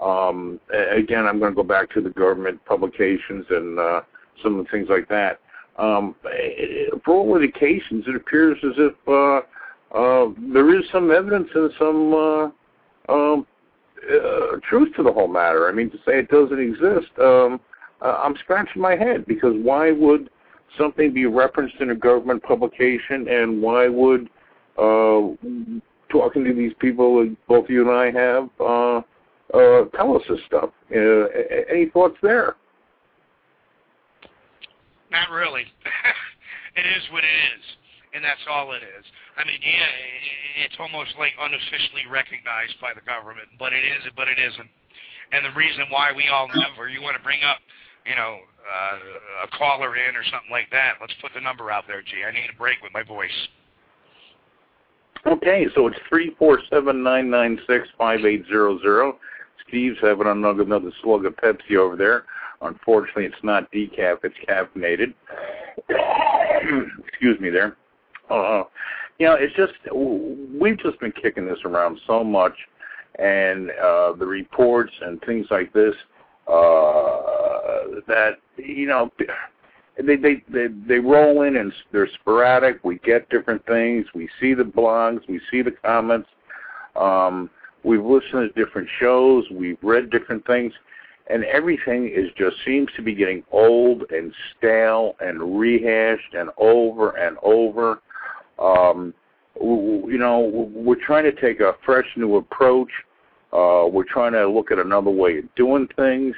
[0.00, 0.58] Um,
[0.96, 4.00] again, I'm going to go back to the government publications and uh,
[4.42, 5.40] some of the things like that.
[5.78, 6.14] Um,
[7.04, 12.14] for all indications, it appears as if uh, uh, there is some evidence and some
[12.14, 13.46] uh, um,
[14.10, 15.68] uh, truth to the whole matter.
[15.68, 17.60] I mean, to say it doesn't exist, um,
[18.00, 20.28] I'm scratching my head because why would
[20.78, 24.28] something be referenced in a government publication, and why would
[24.78, 25.20] uh,
[26.10, 29.02] talking to these people, both you and I have, uh,
[29.54, 30.70] uh, tell us this stuff?
[30.94, 31.26] Uh,
[31.68, 32.56] any thoughts there?
[35.12, 35.68] Not really.
[36.80, 37.64] it is what it is,
[38.16, 39.04] and that's all it is.
[39.36, 44.26] I mean, yeah, it's almost like unofficially recognized by the government, but it is, but
[44.28, 44.72] it isn't.
[45.32, 47.60] And the reason why we all or you want to bring up,
[48.04, 51.84] you know, uh, a caller in or something like that, let's put the number out
[51.86, 52.24] there, G.
[52.24, 53.36] I need a break with my voice.
[55.26, 59.18] Okay, so it's three four seven nine nine six five eight zero zero.
[59.68, 62.24] Steve's having another another slug of Pepsi over there.
[62.62, 65.14] Unfortunately, it's not decaf; it's caffeinated.
[67.06, 67.76] excuse me there.
[68.30, 68.64] Uh,
[69.18, 72.54] you know, it's just we've just been kicking this around so much,
[73.18, 75.94] and uh, the reports and things like this
[76.48, 79.10] uh, that you know
[79.96, 82.82] they they they they roll in and they're sporadic.
[82.84, 84.06] We get different things.
[84.14, 85.20] We see the blogs.
[85.28, 86.28] We see the comments.
[86.96, 87.50] Um,
[87.84, 89.44] we've listened to different shows.
[89.50, 90.72] We've read different things,
[91.28, 97.10] and everything is just seems to be getting old and stale and rehashed and over
[97.16, 98.00] and over.
[98.58, 99.14] Um,
[99.60, 102.90] you know, we're trying to take a fresh new approach.
[103.52, 106.34] Uh, we're trying to look at another way of doing things.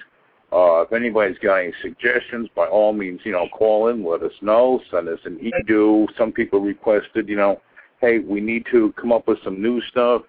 [0.52, 4.32] Uh, if anybody's got any suggestions, by all means, you know, call in, let us
[4.40, 6.06] know, send us an e-do.
[6.16, 7.60] Some people requested, you know,
[8.00, 10.22] hey, we need to come up with some new stuff.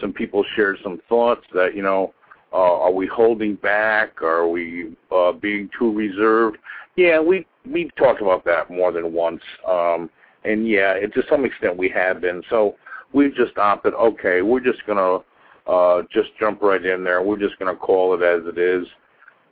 [0.00, 2.12] Some people shared some thoughts that, you know,
[2.52, 4.20] uh, are we holding back?
[4.22, 6.58] Are we uh, being too reserved?
[6.96, 9.42] Yeah, we we've talked about that more than once.
[9.68, 10.10] Um,
[10.44, 12.42] and yeah, it, to some extent we have been.
[12.50, 12.76] So
[13.12, 15.18] we've just opted, okay, we're just gonna
[15.66, 17.22] uh, just jump right in there.
[17.22, 18.86] We're just gonna call it as it is.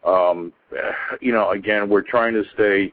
[0.05, 0.53] Um,
[1.21, 2.93] you know, again, we're trying to stay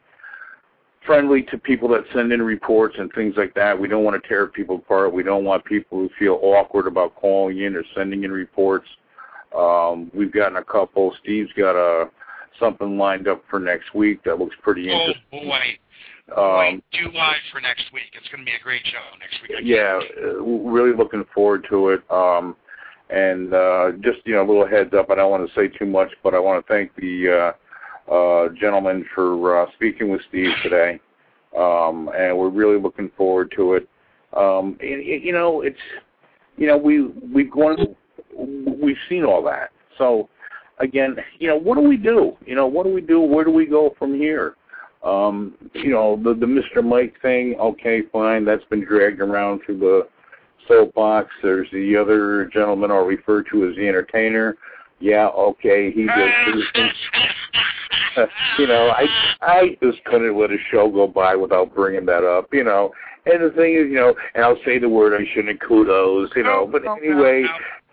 [1.06, 3.80] friendly to people that send in reports and things like that.
[3.80, 5.14] We don't want to tear people apart.
[5.14, 8.88] We don't want people who feel awkward about calling in or sending in reports.
[9.56, 11.14] Um, we've gotten a couple.
[11.22, 12.10] Steve's got a
[12.60, 15.24] something lined up for next week that looks pretty Oh interesting.
[15.32, 15.78] boy,
[16.36, 18.10] boy, Um, do live for next week.
[18.14, 19.60] It's going to be a great show next week.
[19.64, 20.00] Yeah,
[20.42, 22.02] really looking forward to it.
[22.12, 22.56] Um,
[23.10, 25.10] and uh, just you know, a little heads up.
[25.10, 27.54] I don't want to say too much, but I want to thank the
[28.10, 31.00] uh, uh, gentleman for uh, speaking with Steve today.
[31.58, 33.88] Um, and we're really looking forward to it.
[34.36, 35.78] Um, and, you know, it's
[36.58, 37.96] you know we we've gone
[38.38, 39.72] we've seen all that.
[39.98, 40.30] So
[40.80, 42.38] again, you know, what do we do?
[42.46, 43.22] You know, what do we do?
[43.22, 44.56] Where do we go from here?
[45.04, 46.84] Um, you know, the the Mr.
[46.84, 50.08] Mike thing, okay, fine, that's been dragged around through the
[50.68, 51.30] soapbox.
[51.42, 54.58] There's the other gentleman I'll refer to as the entertainer.
[55.00, 56.98] Yeah, okay, he just
[58.60, 59.06] you know, I
[59.42, 62.92] I just couldn't let a show go by without bringing that up, you know.
[63.26, 66.44] And the thing is, you know, and I'll say the word I shouldn't kudos, you
[66.44, 67.46] know, but No, no, anyway.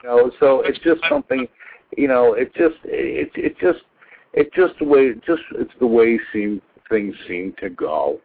[0.04, 1.48] You know, so it's just something,
[1.96, 3.80] you know, it just it it just
[4.34, 8.20] it just the way just it's the way seem things seem to go.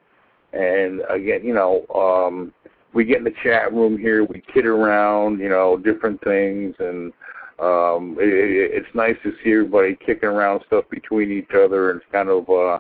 [0.51, 2.53] And again, you know, um
[2.93, 7.13] we get in the chat room here, we kid around, you know, different things and
[7.59, 12.01] um it, it, it's nice to see everybody kicking around stuff between each other and
[12.01, 12.79] it's kind of uh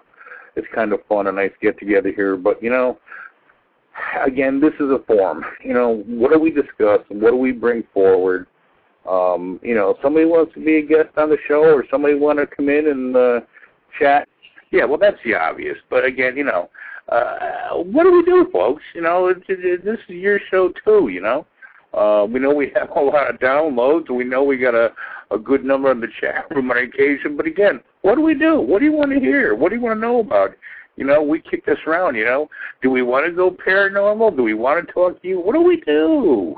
[0.57, 2.35] it's kind of fun a nice get together here.
[2.35, 2.97] But you know
[4.25, 5.45] again this is a forum.
[5.63, 6.99] You know what do we discuss?
[7.07, 8.47] What do we bring forward
[9.07, 12.15] um you know if somebody wants to be a guest on the show or somebody
[12.15, 13.39] want to come in and uh
[13.97, 14.27] chat
[14.71, 16.69] yeah well that's the obvious but again you know
[17.09, 20.71] uh what do we do folks you know it, it, it, this is your show
[20.85, 21.45] too you know
[21.93, 24.09] uh, we know we have a lot of downloads.
[24.09, 24.91] We know we got a,
[25.31, 27.35] a good number in the chat room on occasion.
[27.35, 28.59] But again, what do we do?
[28.59, 29.55] What do you want to hear?
[29.55, 30.51] What do you want to know about?
[30.95, 32.15] You know, we kick this around.
[32.15, 32.49] You know,
[32.81, 34.35] do we want to go paranormal?
[34.35, 35.39] Do we want to talk to you?
[35.39, 36.55] What do we do?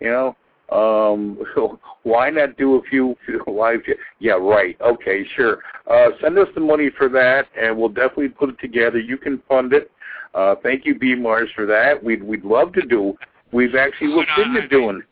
[0.00, 0.36] You know,
[0.70, 3.80] um, so why not do a few, live?
[4.18, 4.76] Yeah, right.
[4.80, 5.58] Okay, sure.
[5.90, 8.98] Uh, send us the money for that, and we'll definitely put it together.
[8.98, 9.90] You can fund it.
[10.34, 12.02] Uh, thank you, B Mars, for that.
[12.02, 13.16] We'd we'd love to do.
[13.52, 15.02] We've actually looked into doing.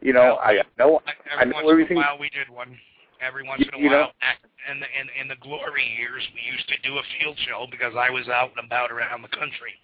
[0.00, 1.00] You know, I know
[1.38, 1.96] I know everything.
[1.96, 2.76] while we did one.
[3.20, 4.38] Every once in a You know- while, back
[4.70, 7.94] in the in, in the glory years, we used to do a field show because
[7.96, 9.74] I was out and about around the country,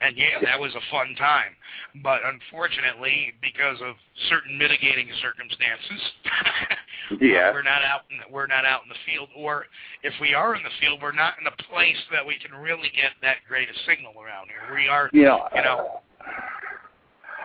[0.00, 1.54] and yeah, that was a fun time.
[2.02, 3.94] But unfortunately, because of
[4.28, 6.00] certain mitigating circumstances,
[7.20, 7.52] Yeah.
[7.52, 9.66] we're not out in the, we're not out in the field, or
[10.02, 12.90] if we are in the field, we're not in a place that we can really
[12.96, 14.74] get that great a signal around here.
[14.74, 16.00] We are, You know, you know.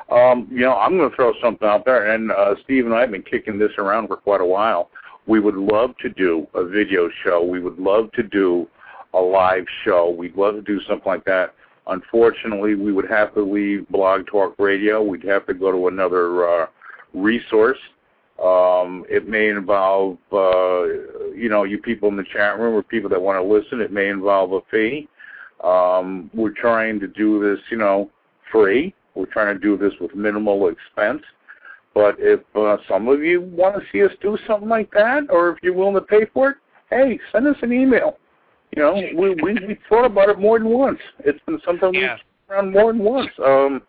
[0.09, 3.01] Um, you know, I'm going to throw something out there, and uh, Steve and I
[3.01, 4.89] have been kicking this around for quite a while.
[5.27, 7.43] We would love to do a video show.
[7.43, 8.67] We would love to do
[9.13, 10.09] a live show.
[10.09, 11.53] We'd love to do something like that.
[11.87, 15.01] Unfortunately, we would have to leave Blog Talk Radio.
[15.03, 16.67] We'd have to go to another uh,
[17.13, 17.77] resource.
[18.43, 20.83] Um, it may involve, uh,
[21.33, 23.81] you know, you people in the chat room or people that want to listen.
[23.81, 25.07] It may involve a fee.
[25.63, 28.11] Um, we're trying to do this, you know,
[28.51, 28.93] free.
[29.15, 31.23] We're trying to do this with minimal expense.
[31.97, 35.49] But if uh, some of you want to see us do something like that, or
[35.49, 36.57] if you're willing to pay for it,
[36.91, 38.17] hey, send us an email.
[38.75, 40.99] You know, we we we thought about it more than once.
[41.25, 42.17] It's been something Yeah.
[42.49, 43.31] we've around more than once.
[43.43, 43.81] Um,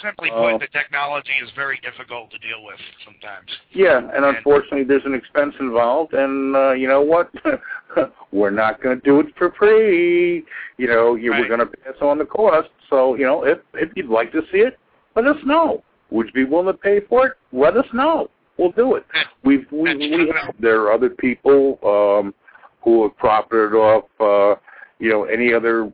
[0.00, 3.50] Simply Uh, put, the technology is very difficult to deal with sometimes.
[3.72, 7.28] yeah, and unfortunately, there's an expense involved, and uh, you know what?
[8.30, 10.44] We're not going to do it for free.
[10.76, 11.40] You know, you, Right.
[11.40, 12.68] we're going to pass on the cost.
[12.88, 14.78] So, you know, if if you'd like to see it,
[15.16, 15.82] let us know.
[16.10, 17.32] Would you be willing to pay for it?
[17.52, 18.28] Let us know.
[18.56, 19.04] We'll do it.
[19.44, 22.34] We've we, we have, there are other people um,
[22.82, 24.60] who have profited off uh,
[24.98, 25.92] you know any other.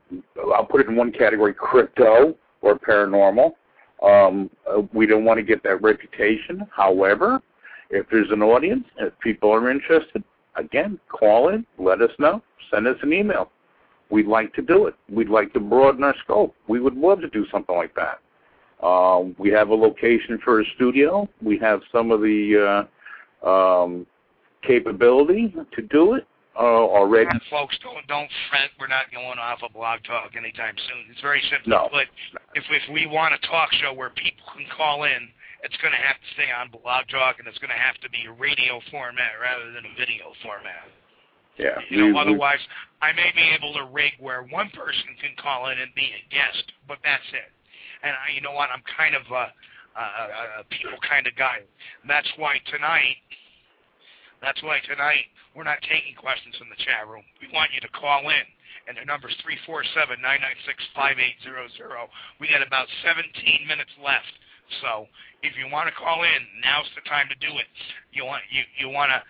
[0.54, 3.52] I'll put it in one category: crypto or paranormal.
[4.02, 4.50] Um,
[4.92, 6.66] we don't want to get that reputation.
[6.74, 7.40] However,
[7.90, 10.22] if there's an audience, if people are interested,
[10.56, 13.50] again, call in, let us know, send us an email.
[14.10, 14.94] We'd like to do it.
[15.08, 16.54] We'd like to broaden our scope.
[16.68, 18.20] We would love to do something like that.
[18.82, 21.28] Um, we have a location for a studio.
[21.42, 22.86] We have some of the
[23.44, 24.06] uh, um,
[24.62, 27.30] capability to do it uh, already.
[27.30, 28.70] And folks, don't don't fret.
[28.78, 31.06] We're not going off a blog talk anytime soon.
[31.10, 31.70] It's very simple.
[31.70, 31.88] No.
[31.90, 32.06] But
[32.54, 35.28] if if we want a talk show where people can call in,
[35.62, 38.10] it's going to have to stay on blog talk, and it's going to have to
[38.10, 40.84] be a radio format rather than a video format.
[41.56, 41.78] Yeah.
[41.88, 42.58] You know, otherwise,
[43.00, 46.22] I may be able to rig where one person can call in and be a
[46.28, 47.53] guest, but that's it.
[48.04, 48.68] And I, you know what?
[48.68, 49.48] I'm kind of a,
[49.96, 50.04] a,
[50.60, 51.64] a- people kind of guy.
[52.06, 53.16] That's why tonight,
[54.44, 57.24] that's why tonight we're not taking questions from the chat room.
[57.40, 58.44] We want you to call in,
[58.86, 62.12] and the number's three four seven nine nine six five eight zero zero.
[62.44, 63.32] We got about 17
[63.64, 64.28] minutes left.
[64.84, 65.08] So
[65.40, 67.68] if you want to call in, now's the time to do it.
[68.12, 69.20] You want you you want to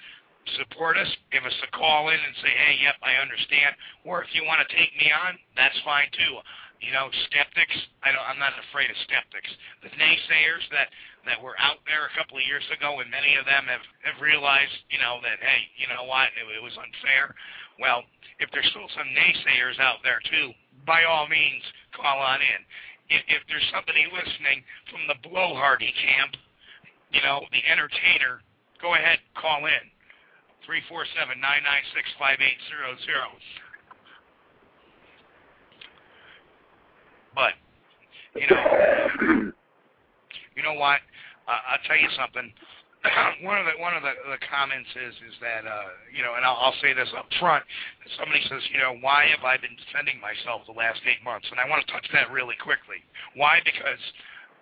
[0.58, 3.72] support us, give us a call in and say, hey, yep, I understand.
[4.04, 6.36] Or if you want to take me on, that's fine too.
[6.84, 7.72] You know, skeptics,
[8.04, 9.48] I don't, I'm not afraid of skeptics.
[9.80, 10.92] The naysayers that,
[11.24, 14.20] that were out there a couple of years ago, and many of them have, have
[14.20, 17.32] realized, you know, that, hey, you know what, it, it was unfair.
[17.80, 18.04] Well,
[18.36, 20.52] if there's still some naysayers out there too,
[20.84, 21.64] by all means,
[21.96, 22.60] call on in.
[23.08, 24.60] If, if there's somebody listening
[24.92, 26.36] from the blowhardy camp,
[27.16, 28.44] you know, the entertainer,
[28.84, 29.84] go ahead, call in.
[30.68, 33.28] Three four seven nine nine six five eight zero zero.
[37.34, 37.54] But
[38.34, 39.52] you know,
[40.56, 41.00] you know what?
[41.46, 42.52] Uh, I'll tell you something.
[43.44, 46.44] one of the one of the, the comments is is that uh, you know, and
[46.44, 47.64] I'll, I'll say this up front.
[48.16, 51.46] Somebody says, you know, why have I been defending myself the last eight months?
[51.52, 53.04] And I want to touch that really quickly.
[53.36, 53.60] Why?
[53.60, 54.00] Because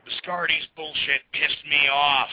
[0.03, 2.33] Biscardi's bullshit pissed me off.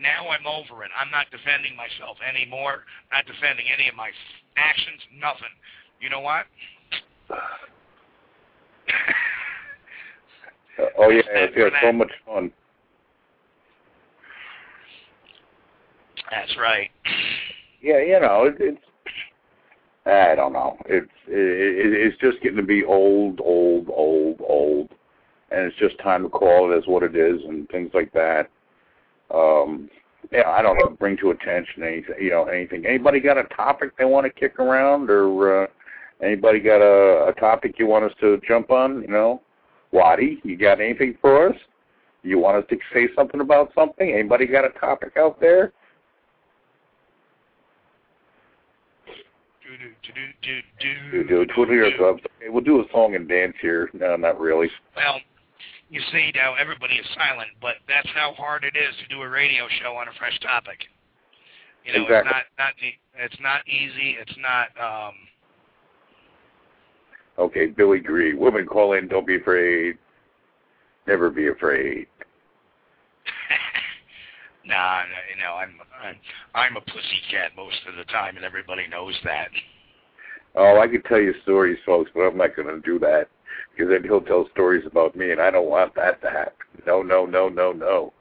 [0.00, 0.90] Now I'm over it.
[0.96, 2.88] I'm not defending myself anymore.
[3.12, 4.08] Not defending any of my
[4.56, 5.04] actions.
[5.12, 5.52] Nothing.
[6.00, 6.48] You know what?
[10.98, 12.52] Oh yeah, it's yeah, so much fun.
[16.30, 16.90] That's right.
[17.82, 18.80] Yeah, you know, it, it's
[20.06, 20.76] I don't know.
[20.86, 24.88] It's it, it's just getting to be old, old, old, old,
[25.50, 28.48] and it's just time to call it as what it is and things like that.
[29.32, 29.90] Um,
[30.32, 30.96] yeah, I don't know.
[30.98, 32.86] Bring to attention anything, you know, anything.
[32.86, 35.66] Anybody got a topic they want to kick around, or uh,
[36.22, 39.02] anybody got a, a topic you want us to jump on?
[39.02, 39.42] You know,
[39.92, 41.56] Waddy, you got anything for us?
[42.22, 44.12] You want us to say something about something?
[44.12, 45.72] Anybody got a topic out there?
[49.62, 51.44] Do do do do.
[52.02, 53.88] Okay, we'll do a song and dance here.
[53.92, 54.68] No, not really.
[54.96, 55.20] Well,
[55.88, 59.28] you see now everybody is silent, but that's how hard it is to do a
[59.28, 60.78] radio show on a fresh topic.
[61.84, 62.30] You know, Exactly.
[62.30, 64.16] it's not not it's not easy.
[64.20, 64.68] It's not.
[64.80, 65.14] um
[67.38, 68.38] Okay, Billy Green.
[68.38, 69.08] Women call in.
[69.08, 69.96] Don't be afraid.
[71.06, 72.06] Never be afraid.
[74.62, 76.16] Nah, no, you know, I'm I'm
[76.54, 79.48] I'm a pussycat most of the time, and everybody knows that.
[80.54, 83.28] Oh, I could tell you stories, folks, but I'm not going to do that
[83.72, 86.52] because then he'll tell stories about me, and I don't want that to happen.
[86.86, 88.12] No, no, no, no, no.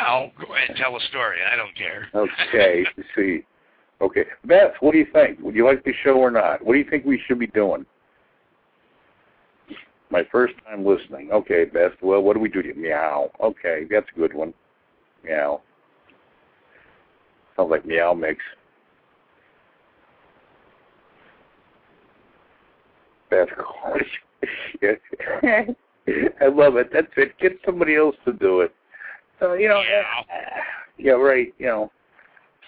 [0.00, 1.38] Well, go ahead and tell a story.
[1.50, 2.08] I don't care.
[2.14, 2.84] Okay,
[3.16, 3.44] see.
[4.00, 5.40] Okay, Beth, what do you think?
[5.40, 6.64] Would you like the show or not?
[6.64, 7.84] What do you think we should be doing?
[10.10, 11.30] My first time listening.
[11.32, 11.92] Okay, Beth.
[12.00, 12.62] Well, what do we do?
[12.76, 13.30] Meow.
[13.42, 14.54] Okay, that's a good one.
[15.24, 15.60] Meow.
[17.56, 18.38] Sounds like meow mix.
[23.30, 23.48] Beth,
[26.40, 26.90] I love it.
[26.92, 27.36] That's it.
[27.38, 28.72] Get somebody else to do it.
[29.40, 30.22] So you know, uh,
[30.98, 31.52] yeah, right.
[31.58, 31.92] You know,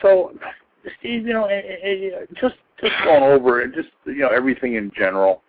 [0.03, 0.33] so
[1.03, 1.49] you know,
[2.41, 5.43] just just going over it, just you know, everything in general.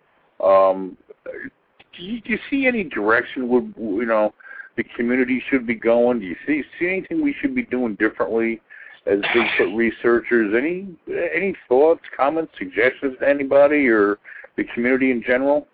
[0.44, 4.34] Um, do you, do you see any direction would you know
[4.78, 6.20] the community should be going?
[6.20, 8.62] Do you see see anything we should be doing differently
[9.06, 10.54] as Bigfoot researchers?
[10.58, 10.88] Any
[11.36, 14.20] any thoughts, comments, suggestions to anybody or
[14.58, 15.68] the community in general?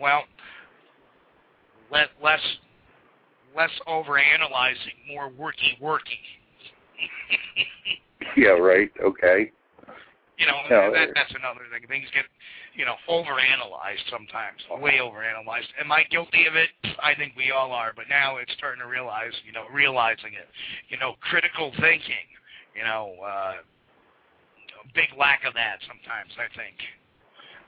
[0.00, 0.22] Well,
[1.90, 2.40] let less
[3.56, 6.20] less overanalyzing, more worky worky.
[8.36, 8.90] Yeah, right.
[9.02, 9.52] Okay.
[10.38, 11.86] You know, No, that, that's another thing.
[11.86, 12.24] Things get,
[12.72, 15.68] you know, overanalyzed sometimes, way overanalyzed.
[15.78, 16.70] Am I guilty of it?
[17.02, 17.92] I think we all are.
[17.94, 20.48] But now it's starting to realize, you know, realizing it.
[20.88, 22.24] You know, critical thinking.
[22.74, 23.60] You know, uh,
[24.94, 26.32] big lack of that sometimes.
[26.40, 26.76] I think.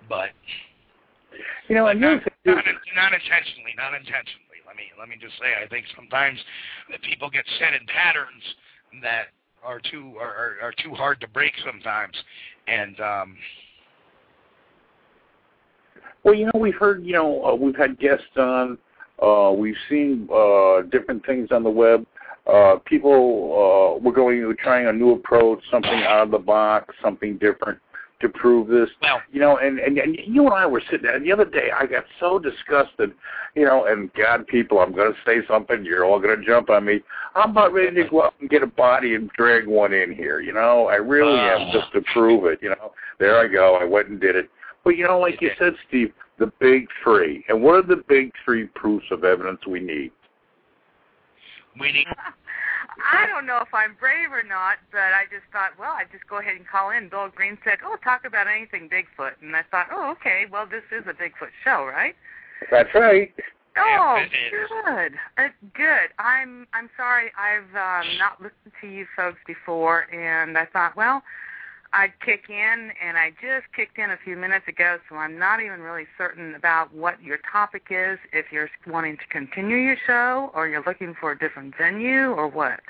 [0.09, 0.33] But
[1.69, 2.65] You know, and not, not,
[2.97, 4.65] not intentionally, not intentionally.
[4.67, 6.41] Let me let me just say, I think sometimes
[6.89, 8.45] that people get set in patterns
[9.03, 9.29] that
[9.65, 12.17] are too are, are, too hard to break sometimes,
[12.67, 13.37] and um,
[16.25, 18.79] Well, you know, we've heard, you know, uh, we've had guests on.
[19.23, 22.05] Uh, we've seen uh, different things on the web.
[22.47, 26.93] Uh, people, uh, we're going, we're trying a new approach, something out of the box,
[27.03, 27.79] something different
[28.23, 28.89] to prove this.
[29.03, 31.45] well, You know, and, and and you and I were sitting there, and the other
[31.45, 33.13] day I got so disgusted,
[33.55, 36.71] you know, and God, people, I'm going to say something, you're all going to jump
[36.71, 37.01] on me.
[37.35, 40.41] I'm about ready to go out and get a body and drag one in here,
[40.41, 40.89] you know.
[40.89, 41.73] I really am, Ah.
[41.73, 42.93] just to prove it, you know.
[43.19, 44.49] There I go, I went and did it.
[44.85, 47.45] But you know, like you said, Steve, the big three.
[47.49, 50.11] And what are the big three proofs of evidence we need?
[51.81, 52.07] we need
[53.01, 56.27] I don't know if I'm brave or not, but I just thought, well, I'd just
[56.29, 57.09] go ahead and call in.
[57.09, 59.41] Bill Green said, oh, talk about anything Bigfoot.
[59.41, 62.15] And I thought, oh, okay, well, this is a Bigfoot show, right?
[62.71, 63.33] That's right.
[63.77, 65.13] Oh, good.
[65.39, 66.11] Uh, good.
[66.19, 71.23] I'm I'm sorry I've um, not listened to you folks before, and I thought, well,
[71.95, 75.61] I'd kick in, and I just kicked in a few minutes ago, so I'm not
[75.61, 78.19] even really certain about what your topic is.
[78.33, 82.49] If you're wanting to continue your show, or you're looking for a different venue, or
[82.49, 82.81] what?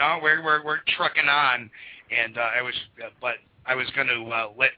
[0.00, 1.70] no, we're we're we're trucking on,
[2.10, 4.70] and uh, I was, uh, but I was going to uh, let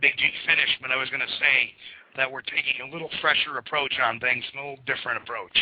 [0.00, 1.72] Big G finish, but I was going to say
[2.16, 5.56] that we're taking a little fresher approach on things, a little different approach.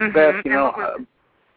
[0.00, 0.14] Mhm.
[0.14, 0.98] Beth, you know, uh,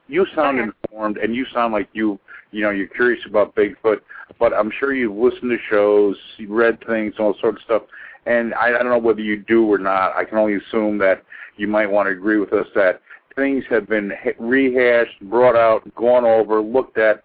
[0.07, 2.19] you sound informed, and you sound like you,
[2.51, 4.01] you know, you're curious about Bigfoot.
[4.39, 7.81] But I'm sure you've listened to shows, you read things, all sorts of stuff.
[8.25, 10.15] And I, I don't know whether you do or not.
[10.15, 11.23] I can only assume that
[11.57, 13.01] you might want to agree with us that
[13.35, 17.23] things have been ha- rehashed, brought out, gone over, looked at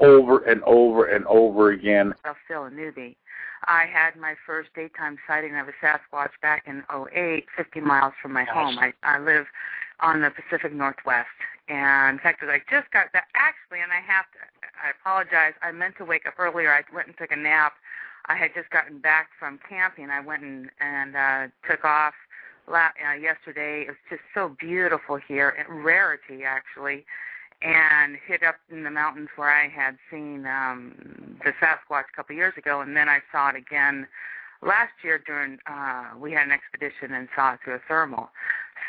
[0.00, 2.14] over and over and over again.
[2.24, 3.16] I'm still a newbie.
[3.66, 8.32] I had my first daytime sighting of a Sasquatch back in '08, 50 miles from
[8.32, 8.78] my home.
[8.78, 9.46] I, I live
[10.00, 11.28] on the Pacific Northwest.
[11.68, 14.38] And in fact, I just got that actually, and I have to,
[14.82, 15.54] I apologize.
[15.62, 16.72] I meant to wake up earlier.
[16.72, 17.74] I went and took a nap.
[18.26, 20.10] I had just gotten back from camping.
[20.10, 22.14] I went and, and uh, took off
[22.68, 23.82] la- uh, yesterday.
[23.82, 27.04] It was just so beautiful here, and rarity actually
[27.62, 32.34] and hit up in the mountains where I had seen um the Sasquatch a couple
[32.34, 34.06] years ago and then I saw it again
[34.62, 38.30] last year during uh we had an expedition and saw it through a thermal.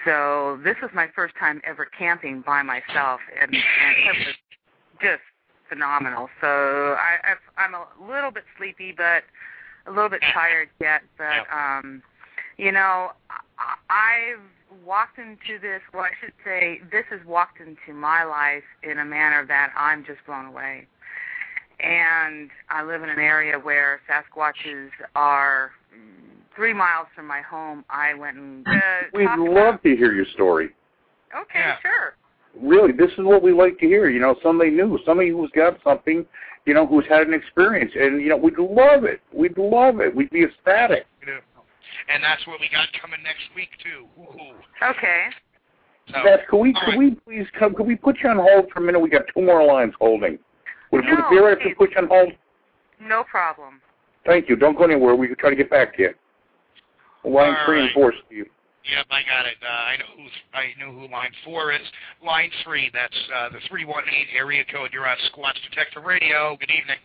[0.06, 4.36] So this was my first time ever camping by myself and, and it was
[5.02, 5.22] just
[5.72, 6.28] phenomenal.
[6.42, 9.24] So I I've, I'm a little bit sleepy but
[9.88, 12.04] a little bit tired yet but um
[12.58, 13.12] you know
[13.58, 14.40] I, I've
[14.86, 19.06] walked into this, well, I should say, this has walked into my life in a
[19.06, 20.88] manner that I'm just blown away.
[21.80, 27.84] And I live in an area where Sasquatches are mm, three miles from my home.
[27.90, 28.72] I went and uh,
[29.14, 30.70] We'd love about, to hear your story.
[31.36, 31.78] Okay, Yeah.
[31.82, 32.14] sure.
[32.60, 34.10] Really, this is what we like to hear.
[34.10, 36.26] You know, somebody new, somebody who's got something,
[36.66, 39.22] you know, who's had an experience, and you know, we'd love it.
[39.34, 40.16] We'd love it.
[40.16, 41.06] We'd be ecstatic.
[42.14, 44.06] And that's what we got coming next week too.
[44.22, 44.90] Ooh.
[44.90, 45.26] Okay.
[46.08, 46.98] So, Beth, could we could right.
[46.98, 47.74] we please come?
[47.74, 49.00] Could we put you on hold for a minute?
[49.00, 50.40] We got two more lines holding.
[50.92, 52.34] Would, would it be No, all right if we put you on hold?
[53.00, 53.82] No problem.
[54.26, 54.56] Thank you.
[54.56, 55.16] Don't go anywhere.
[55.16, 56.14] We can try to get back to you.
[57.24, 58.48] Line All three and four, Steve.
[58.90, 59.58] Yep, I got it.
[59.62, 61.82] Uh, I know who I know who line four is.
[62.26, 64.90] Line three, that's uh, the three one eight area code.
[64.92, 66.58] You're on Squatch Detective Radio.
[66.60, 66.98] Good evening.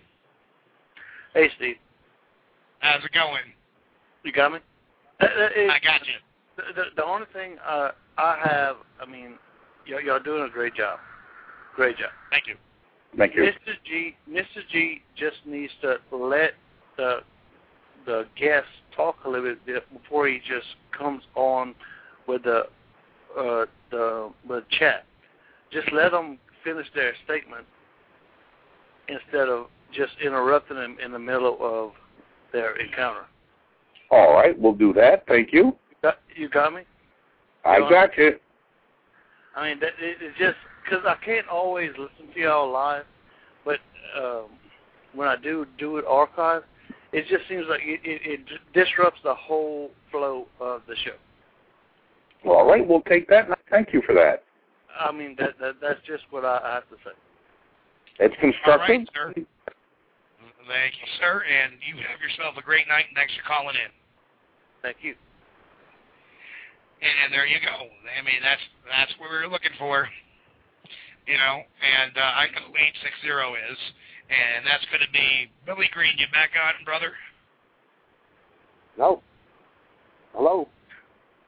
[1.34, 1.76] Hey, Steve.
[2.78, 3.42] How's it going?
[4.24, 4.58] You got me?
[5.20, 6.14] Uh, uh, it- I got you.
[6.56, 9.34] The, the, the only thing uh, I have, I mean,
[9.84, 10.98] y'all, y'all doing a great job.
[11.74, 12.08] Great job.
[12.30, 12.54] Thank you.
[13.18, 13.42] Thank you.
[13.42, 13.74] Mr.
[13.84, 14.66] G, Mr.
[14.72, 16.52] G just needs to let
[16.96, 17.18] the
[18.06, 21.74] the guest talk a little bit before he just comes on
[22.26, 22.62] with the
[23.38, 25.04] uh, the the chat.
[25.72, 27.64] Just let them finish their statement
[29.08, 31.92] instead of just interrupting them in the middle of
[32.52, 33.26] their encounter.
[34.10, 35.24] All right, we'll do that.
[35.26, 35.64] Thank you.
[35.90, 36.82] You got, you got me?
[37.64, 37.90] I John?
[37.90, 38.36] got you.
[39.56, 43.04] I mean, that, it, it's just because I can't always listen to y'all live,
[43.64, 43.78] but
[44.16, 44.44] um,
[45.14, 46.62] when I do do it archive,
[47.16, 48.40] it just seems like it, it, it
[48.76, 51.16] disrupts the whole flow of the show.
[52.44, 53.48] Well, All right, we'll take that.
[53.70, 54.44] Thank you for that.
[54.92, 57.16] I mean, that, that that's just what I, I have to say.
[58.20, 59.00] It's All constructive.
[59.00, 59.32] right, sir.
[59.32, 63.08] Thank you, sir, and you have yourself a great night.
[63.08, 63.88] and Thanks for calling in.
[64.84, 65.16] Thank you.
[67.00, 67.88] And there you go.
[67.88, 68.60] I mean, that's
[68.92, 70.04] that's what we were looking for.
[71.24, 73.80] You know, and uh, I know who 860 is,
[74.30, 76.14] and that's going to be Billy Green.
[76.18, 77.12] You back on, brother?
[78.98, 79.22] No.
[80.34, 80.68] Hello.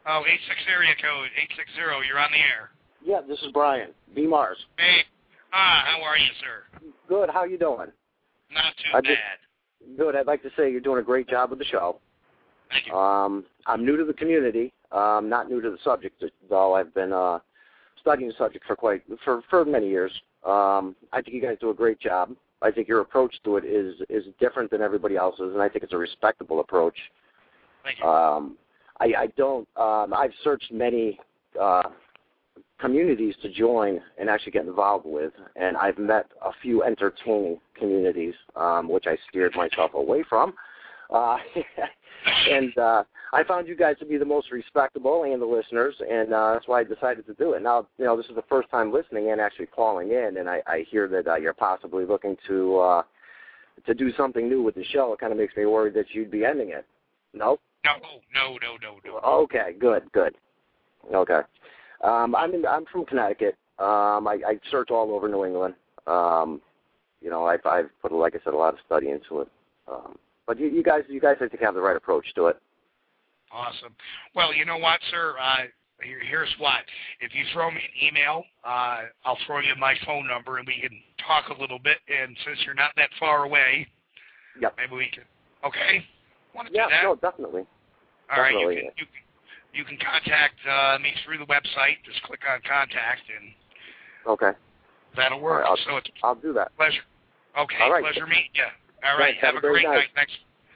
[0.06, 2.06] Oh, 86 area code, 860.
[2.08, 2.70] You're on the air.
[3.04, 4.26] Yeah, this is Brian B.
[4.26, 4.56] Mars.
[4.78, 5.04] Hey,
[5.52, 6.80] ah, how are you, sir?
[7.08, 7.30] Good.
[7.30, 7.88] How you doing?
[8.52, 9.04] Not too I bad.
[9.04, 10.16] just- Good.
[10.16, 12.00] I'd like to say you're doing a great job with the show.
[12.70, 12.94] Thank you.
[12.94, 14.72] Um, I'm new to the community.
[14.92, 16.74] Um, not new to the subject, though.
[16.74, 17.38] I've been uh,
[18.00, 20.12] studying the subject for quite for for many years.
[20.44, 22.34] Um, I think you guys do a great job.
[22.60, 25.84] I think your approach to it is is different than everybody else's, and I think
[25.84, 26.96] it's a respectable approach.
[27.84, 28.04] Thank you.
[28.06, 28.56] Um,
[29.00, 29.68] I, I don't.
[29.76, 31.20] Um, I've searched many
[31.60, 31.84] uh,
[32.80, 38.34] communities to join and actually get involved with, and I've met a few entertaining communities,
[38.56, 40.54] um, which I steered myself away from.
[41.10, 41.38] Uh,
[42.50, 46.32] and uh, I found you guys to be the most respectable and the listeners, and
[46.32, 47.62] uh, that's why I decided to do it.
[47.62, 50.62] Now, you know, this is the first time listening and actually calling in, and I,
[50.66, 53.02] I hear that uh, you're possibly looking to uh,
[53.86, 55.12] to do something new with the show.
[55.12, 56.84] It kind of makes me worried that you'd be ending it.
[57.32, 57.58] No.
[58.34, 59.28] no, no, no, no, no.
[59.44, 60.34] Okay, good, good.
[61.14, 61.40] Okay.
[62.02, 63.56] Um, I'm in, I'm from Connecticut.
[63.78, 65.74] Um, I, I search all over New England.
[66.06, 66.60] Um,
[67.20, 69.48] you know, I've I've put like I said a lot of study into it.
[69.86, 70.18] Um,
[70.48, 72.56] but you, you guys you guys I think have the right approach to it.
[73.52, 73.94] Awesome.
[74.34, 75.34] Well, you know what, sir?
[75.40, 75.56] Uh,
[76.02, 76.80] here, here's what.
[77.20, 80.80] If you throw me an email, uh, I'll throw you my phone number, and we
[80.80, 81.98] can talk a little bit.
[82.08, 83.86] And since you're not that far away,
[84.60, 84.74] Yep.
[84.76, 85.24] maybe we can.
[85.64, 86.04] Okay.
[86.54, 87.02] Want to Yeah, do that?
[87.04, 87.66] no, definitely.
[88.30, 88.52] All right.
[88.52, 88.74] You definitely.
[88.76, 89.22] can you can
[89.74, 92.00] you can contact uh, me through the website.
[92.04, 93.52] Just click on contact, and
[94.26, 94.52] Okay,
[95.16, 95.64] that'll work.
[95.66, 96.74] I'll- so it's I'll do that.
[96.76, 97.02] pleasure.
[97.58, 97.76] Okay.
[97.82, 98.02] All right.
[98.02, 98.64] Pleasure meeting you.
[99.04, 99.34] All right.
[99.40, 99.46] Thanks.
[99.46, 100.08] Have, a great night.
[100.14, 100.32] Thanks.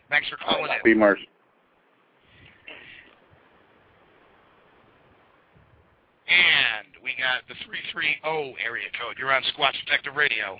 [0.08, 0.78] Thanks for calling in.
[0.84, 0.94] B.
[0.94, 1.18] Mars.
[6.28, 9.16] And we got the 330 area code.
[9.18, 10.58] You're on Squatch Detective Radio.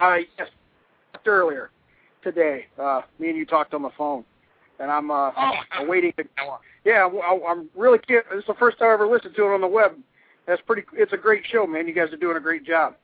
[0.00, 0.48] Uh, yes,
[1.24, 1.70] earlier
[2.22, 4.24] today, uh, me and you talked on the phone,
[4.78, 6.12] and I'm uh, Oh, awaiting.
[6.18, 6.24] To,
[6.84, 7.98] yeah, I- I'm really.
[8.00, 9.92] Can't, this is the first time I ever listened to it on the web.
[10.46, 10.82] That's pretty.
[10.92, 11.88] It's a great show, man.
[11.88, 12.94] You guys are doing a great job.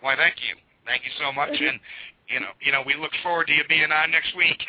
[0.00, 0.54] Why, thank you.
[0.86, 1.50] Thank you so much.
[1.60, 1.80] And
[2.32, 4.58] you know, you know, we look forward to you being on next week.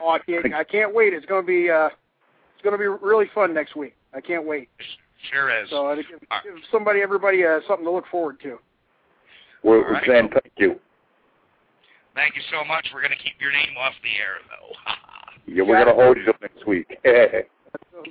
[0.00, 0.52] Oh, I can't.
[0.52, 1.14] I can't wait.
[1.14, 1.70] It's going to be.
[1.70, 3.94] Uh, it's going to be really fun next week.
[4.12, 4.68] I can't wait.
[5.32, 5.70] sure is.
[5.70, 8.58] So I think give, give somebody, everybody, uh, something to look forward to.
[9.62, 10.04] We're, All we're right.
[10.06, 10.78] saying thank you.
[12.14, 12.86] Thank you so much.
[12.92, 14.92] We're going to keep your name off the air, though.
[15.46, 16.86] Yeah, we're gonna hold you till next week.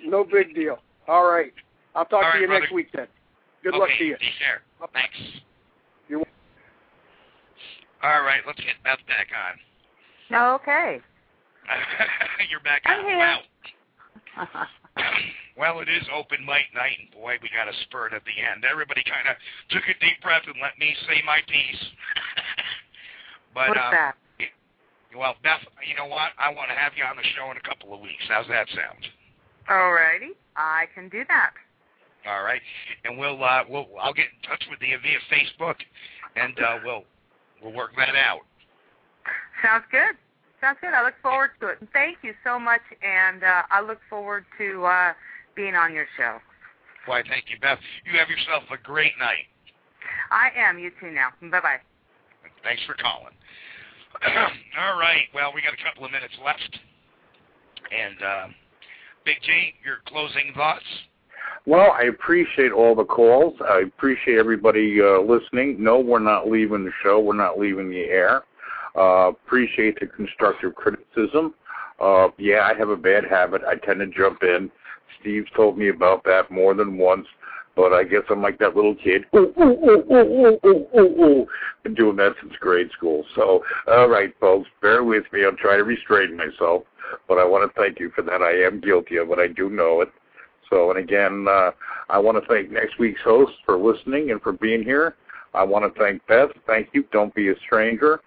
[0.06, 0.78] No big deal.
[1.08, 1.52] All right.
[1.96, 3.08] I'll talk All to right, you next week then.
[3.64, 4.18] Good okay, luck to you.
[4.18, 4.62] Take care.
[4.94, 5.18] Thanks.
[8.04, 9.56] All right, let's get Beth back on.
[10.60, 11.00] Okay.
[12.52, 13.00] You're back on.
[13.00, 13.08] I'm on.
[13.08, 13.18] here.
[13.18, 13.40] Wow.
[15.58, 18.68] well, it is open mic night, and boy, we got a spurt at the end.
[18.68, 19.40] Everybody kind of
[19.72, 21.84] took a deep breath and let me say my piece.
[23.56, 24.16] but What's um, that?
[25.16, 26.36] well, Beth, you know what?
[26.36, 28.28] I want to have you on the show in a couple of weeks.
[28.28, 29.08] How's that sound?
[29.72, 30.36] Alrighty.
[30.60, 31.56] I can do that.
[32.28, 32.62] All right,
[33.04, 35.76] and we'll uh, we'll I'll get in touch with you via Facebook,
[36.36, 37.04] and uh, we'll
[37.64, 38.42] we'll work that out.
[39.64, 40.16] Sounds good.
[40.60, 40.94] Sounds good.
[40.94, 41.78] I look forward to it.
[41.92, 42.82] Thank you so much.
[43.02, 45.14] And uh, I look forward to uh,
[45.56, 46.38] being on your show.
[47.06, 47.80] Why, thank you, Beth.
[48.06, 49.48] You have yourself a great night.
[50.32, 50.80] I am.
[50.80, 51.30] You too now.
[51.42, 51.82] Bye bye.
[52.64, 53.34] Thanks for calling.
[54.80, 55.28] All right.
[55.34, 56.80] Well, we got a couple of minutes left.
[57.92, 58.48] And uh,
[59.26, 60.86] Big G, your closing thoughts?
[61.66, 63.56] Well, I appreciate all the calls.
[63.62, 65.82] I appreciate everybody uh, listening.
[65.82, 67.20] No, we're not leaving the show.
[67.20, 68.44] We're not leaving the air.
[68.98, 71.54] Uh, appreciate the constructive criticism.
[72.02, 73.62] Uh, yeah, I have a bad habit.
[73.66, 74.70] I tend to jump in.
[75.22, 77.28] Steve's told me about that more than once,
[77.78, 79.26] but I guess I'm like that little kid.
[79.34, 81.48] Ooh, ooh, ooh, ooh, ooh, ooh, ooh, ooh.
[81.84, 83.24] Been doing that since grade school.
[83.36, 85.46] So, all right, folks, bear with me.
[85.46, 86.84] I'm trying to restrain myself,
[87.30, 88.42] but I want to thank you for that.
[88.42, 89.40] I am guilty of it.
[89.40, 90.10] I do know it.
[90.74, 91.70] So, and again, uh,
[92.10, 95.16] I want to thank next week's host for listening and for being here.
[95.54, 96.50] I want to thank Beth.
[96.66, 97.06] Thank you.
[97.12, 98.22] Don't be a stranger.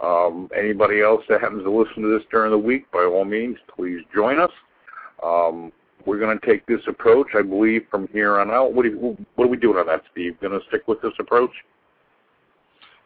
[0.00, 3.56] Um, anybody else that happens to listen to this during the week, by all means,
[3.76, 4.50] please join us.
[5.22, 5.70] Um,
[6.04, 8.72] we're going to take this approach, I believe, from here on out.
[8.72, 10.40] What, you, what are we doing on that, Steve?
[10.40, 11.52] Going to stick with this approach?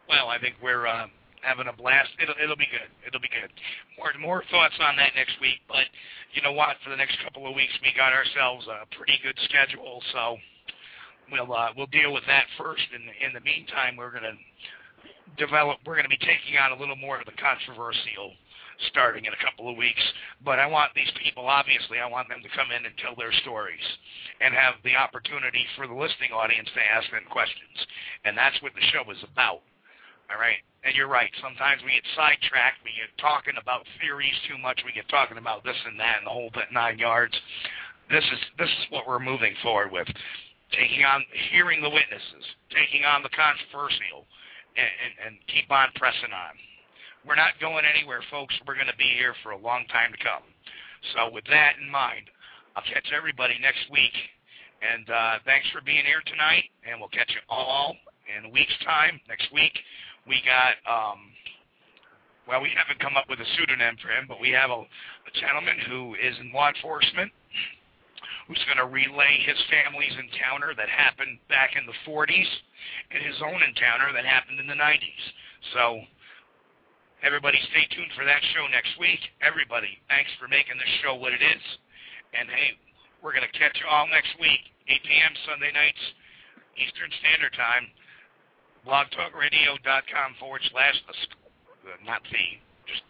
[0.09, 1.05] Well, I think we're uh,
[1.47, 2.11] having a blast.
[2.19, 2.91] It'll it'll be good.
[3.07, 3.47] It'll be good.
[3.95, 5.63] More more thoughts on that next week.
[5.71, 5.87] But
[6.35, 6.75] you know what?
[6.83, 10.03] For the next couple of weeks, we got ourselves a pretty good schedule.
[10.11, 10.35] So
[11.31, 12.83] we'll uh, we'll deal with that first.
[12.91, 14.35] The, in the meantime, we're gonna
[15.39, 15.79] develop.
[15.87, 18.35] We're to be taking on a little more of the controversial
[18.91, 20.01] starting in a couple of weeks.
[20.45, 23.33] But I want these people, obviously, I want them to come in and tell their
[23.41, 23.81] stories
[24.41, 27.77] and have the opportunity for the listening audience to ask them questions.
[28.25, 29.65] And that's what the show is about.
[30.29, 30.59] All right.
[30.83, 31.31] And you're right.
[31.41, 32.83] Sometimes we get sidetracked.
[32.83, 34.79] We get talking about theories too much.
[34.85, 37.35] We get talking about this and that and the whole nine yards.
[38.09, 40.07] This is this is what we're moving forward with.
[40.71, 42.43] Taking on, hearing the witnesses,
[42.75, 44.27] taking on the controversial,
[44.75, 46.55] and, and, and keep on pressing on.
[47.23, 48.55] We're not going anywhere, folks.
[48.67, 50.43] We're going to be here for a long time to come.
[51.15, 52.31] So with that in mind,
[52.75, 54.15] I'll catch everybody next week.
[54.79, 56.69] And uh, thanks for being here tonight.
[56.87, 57.95] And we'll catch you all
[58.27, 59.73] in a week's time, next week.
[60.27, 61.31] We got, um,
[62.47, 65.31] well, we haven't come up with a pseudonym for him, but we have a, a
[65.39, 67.31] gentleman who is in law enforcement
[68.47, 72.47] who's going to relay his family's encounter that happened back in the 40s
[73.11, 75.23] and his own encounter that happened in the 90s.
[75.75, 75.99] So,
[77.23, 79.19] everybody stay tuned for that show next week.
[79.43, 81.63] Everybody, thanks for making this show what it is.
[82.31, 82.79] And hey,
[83.19, 85.33] we're going to catch you all next week, 8 p.m.
[85.43, 85.99] Sunday nights,
[86.79, 87.91] Eastern Standard Time.
[88.85, 93.03] blogtalkradio.com forward slash, uh, not the, just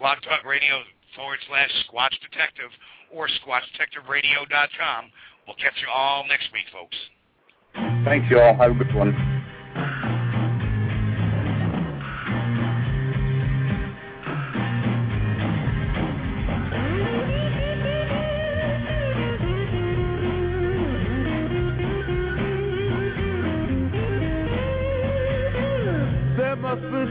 [0.00, 0.82] blogtalkradio
[1.14, 2.70] forward slash Squatch Detective
[3.12, 5.10] or SquatchDetectiveRadio.com.
[5.46, 6.96] We'll catch you all next week, folks.
[8.04, 8.56] Thanks, y'all.
[8.56, 9.35] Have a good one.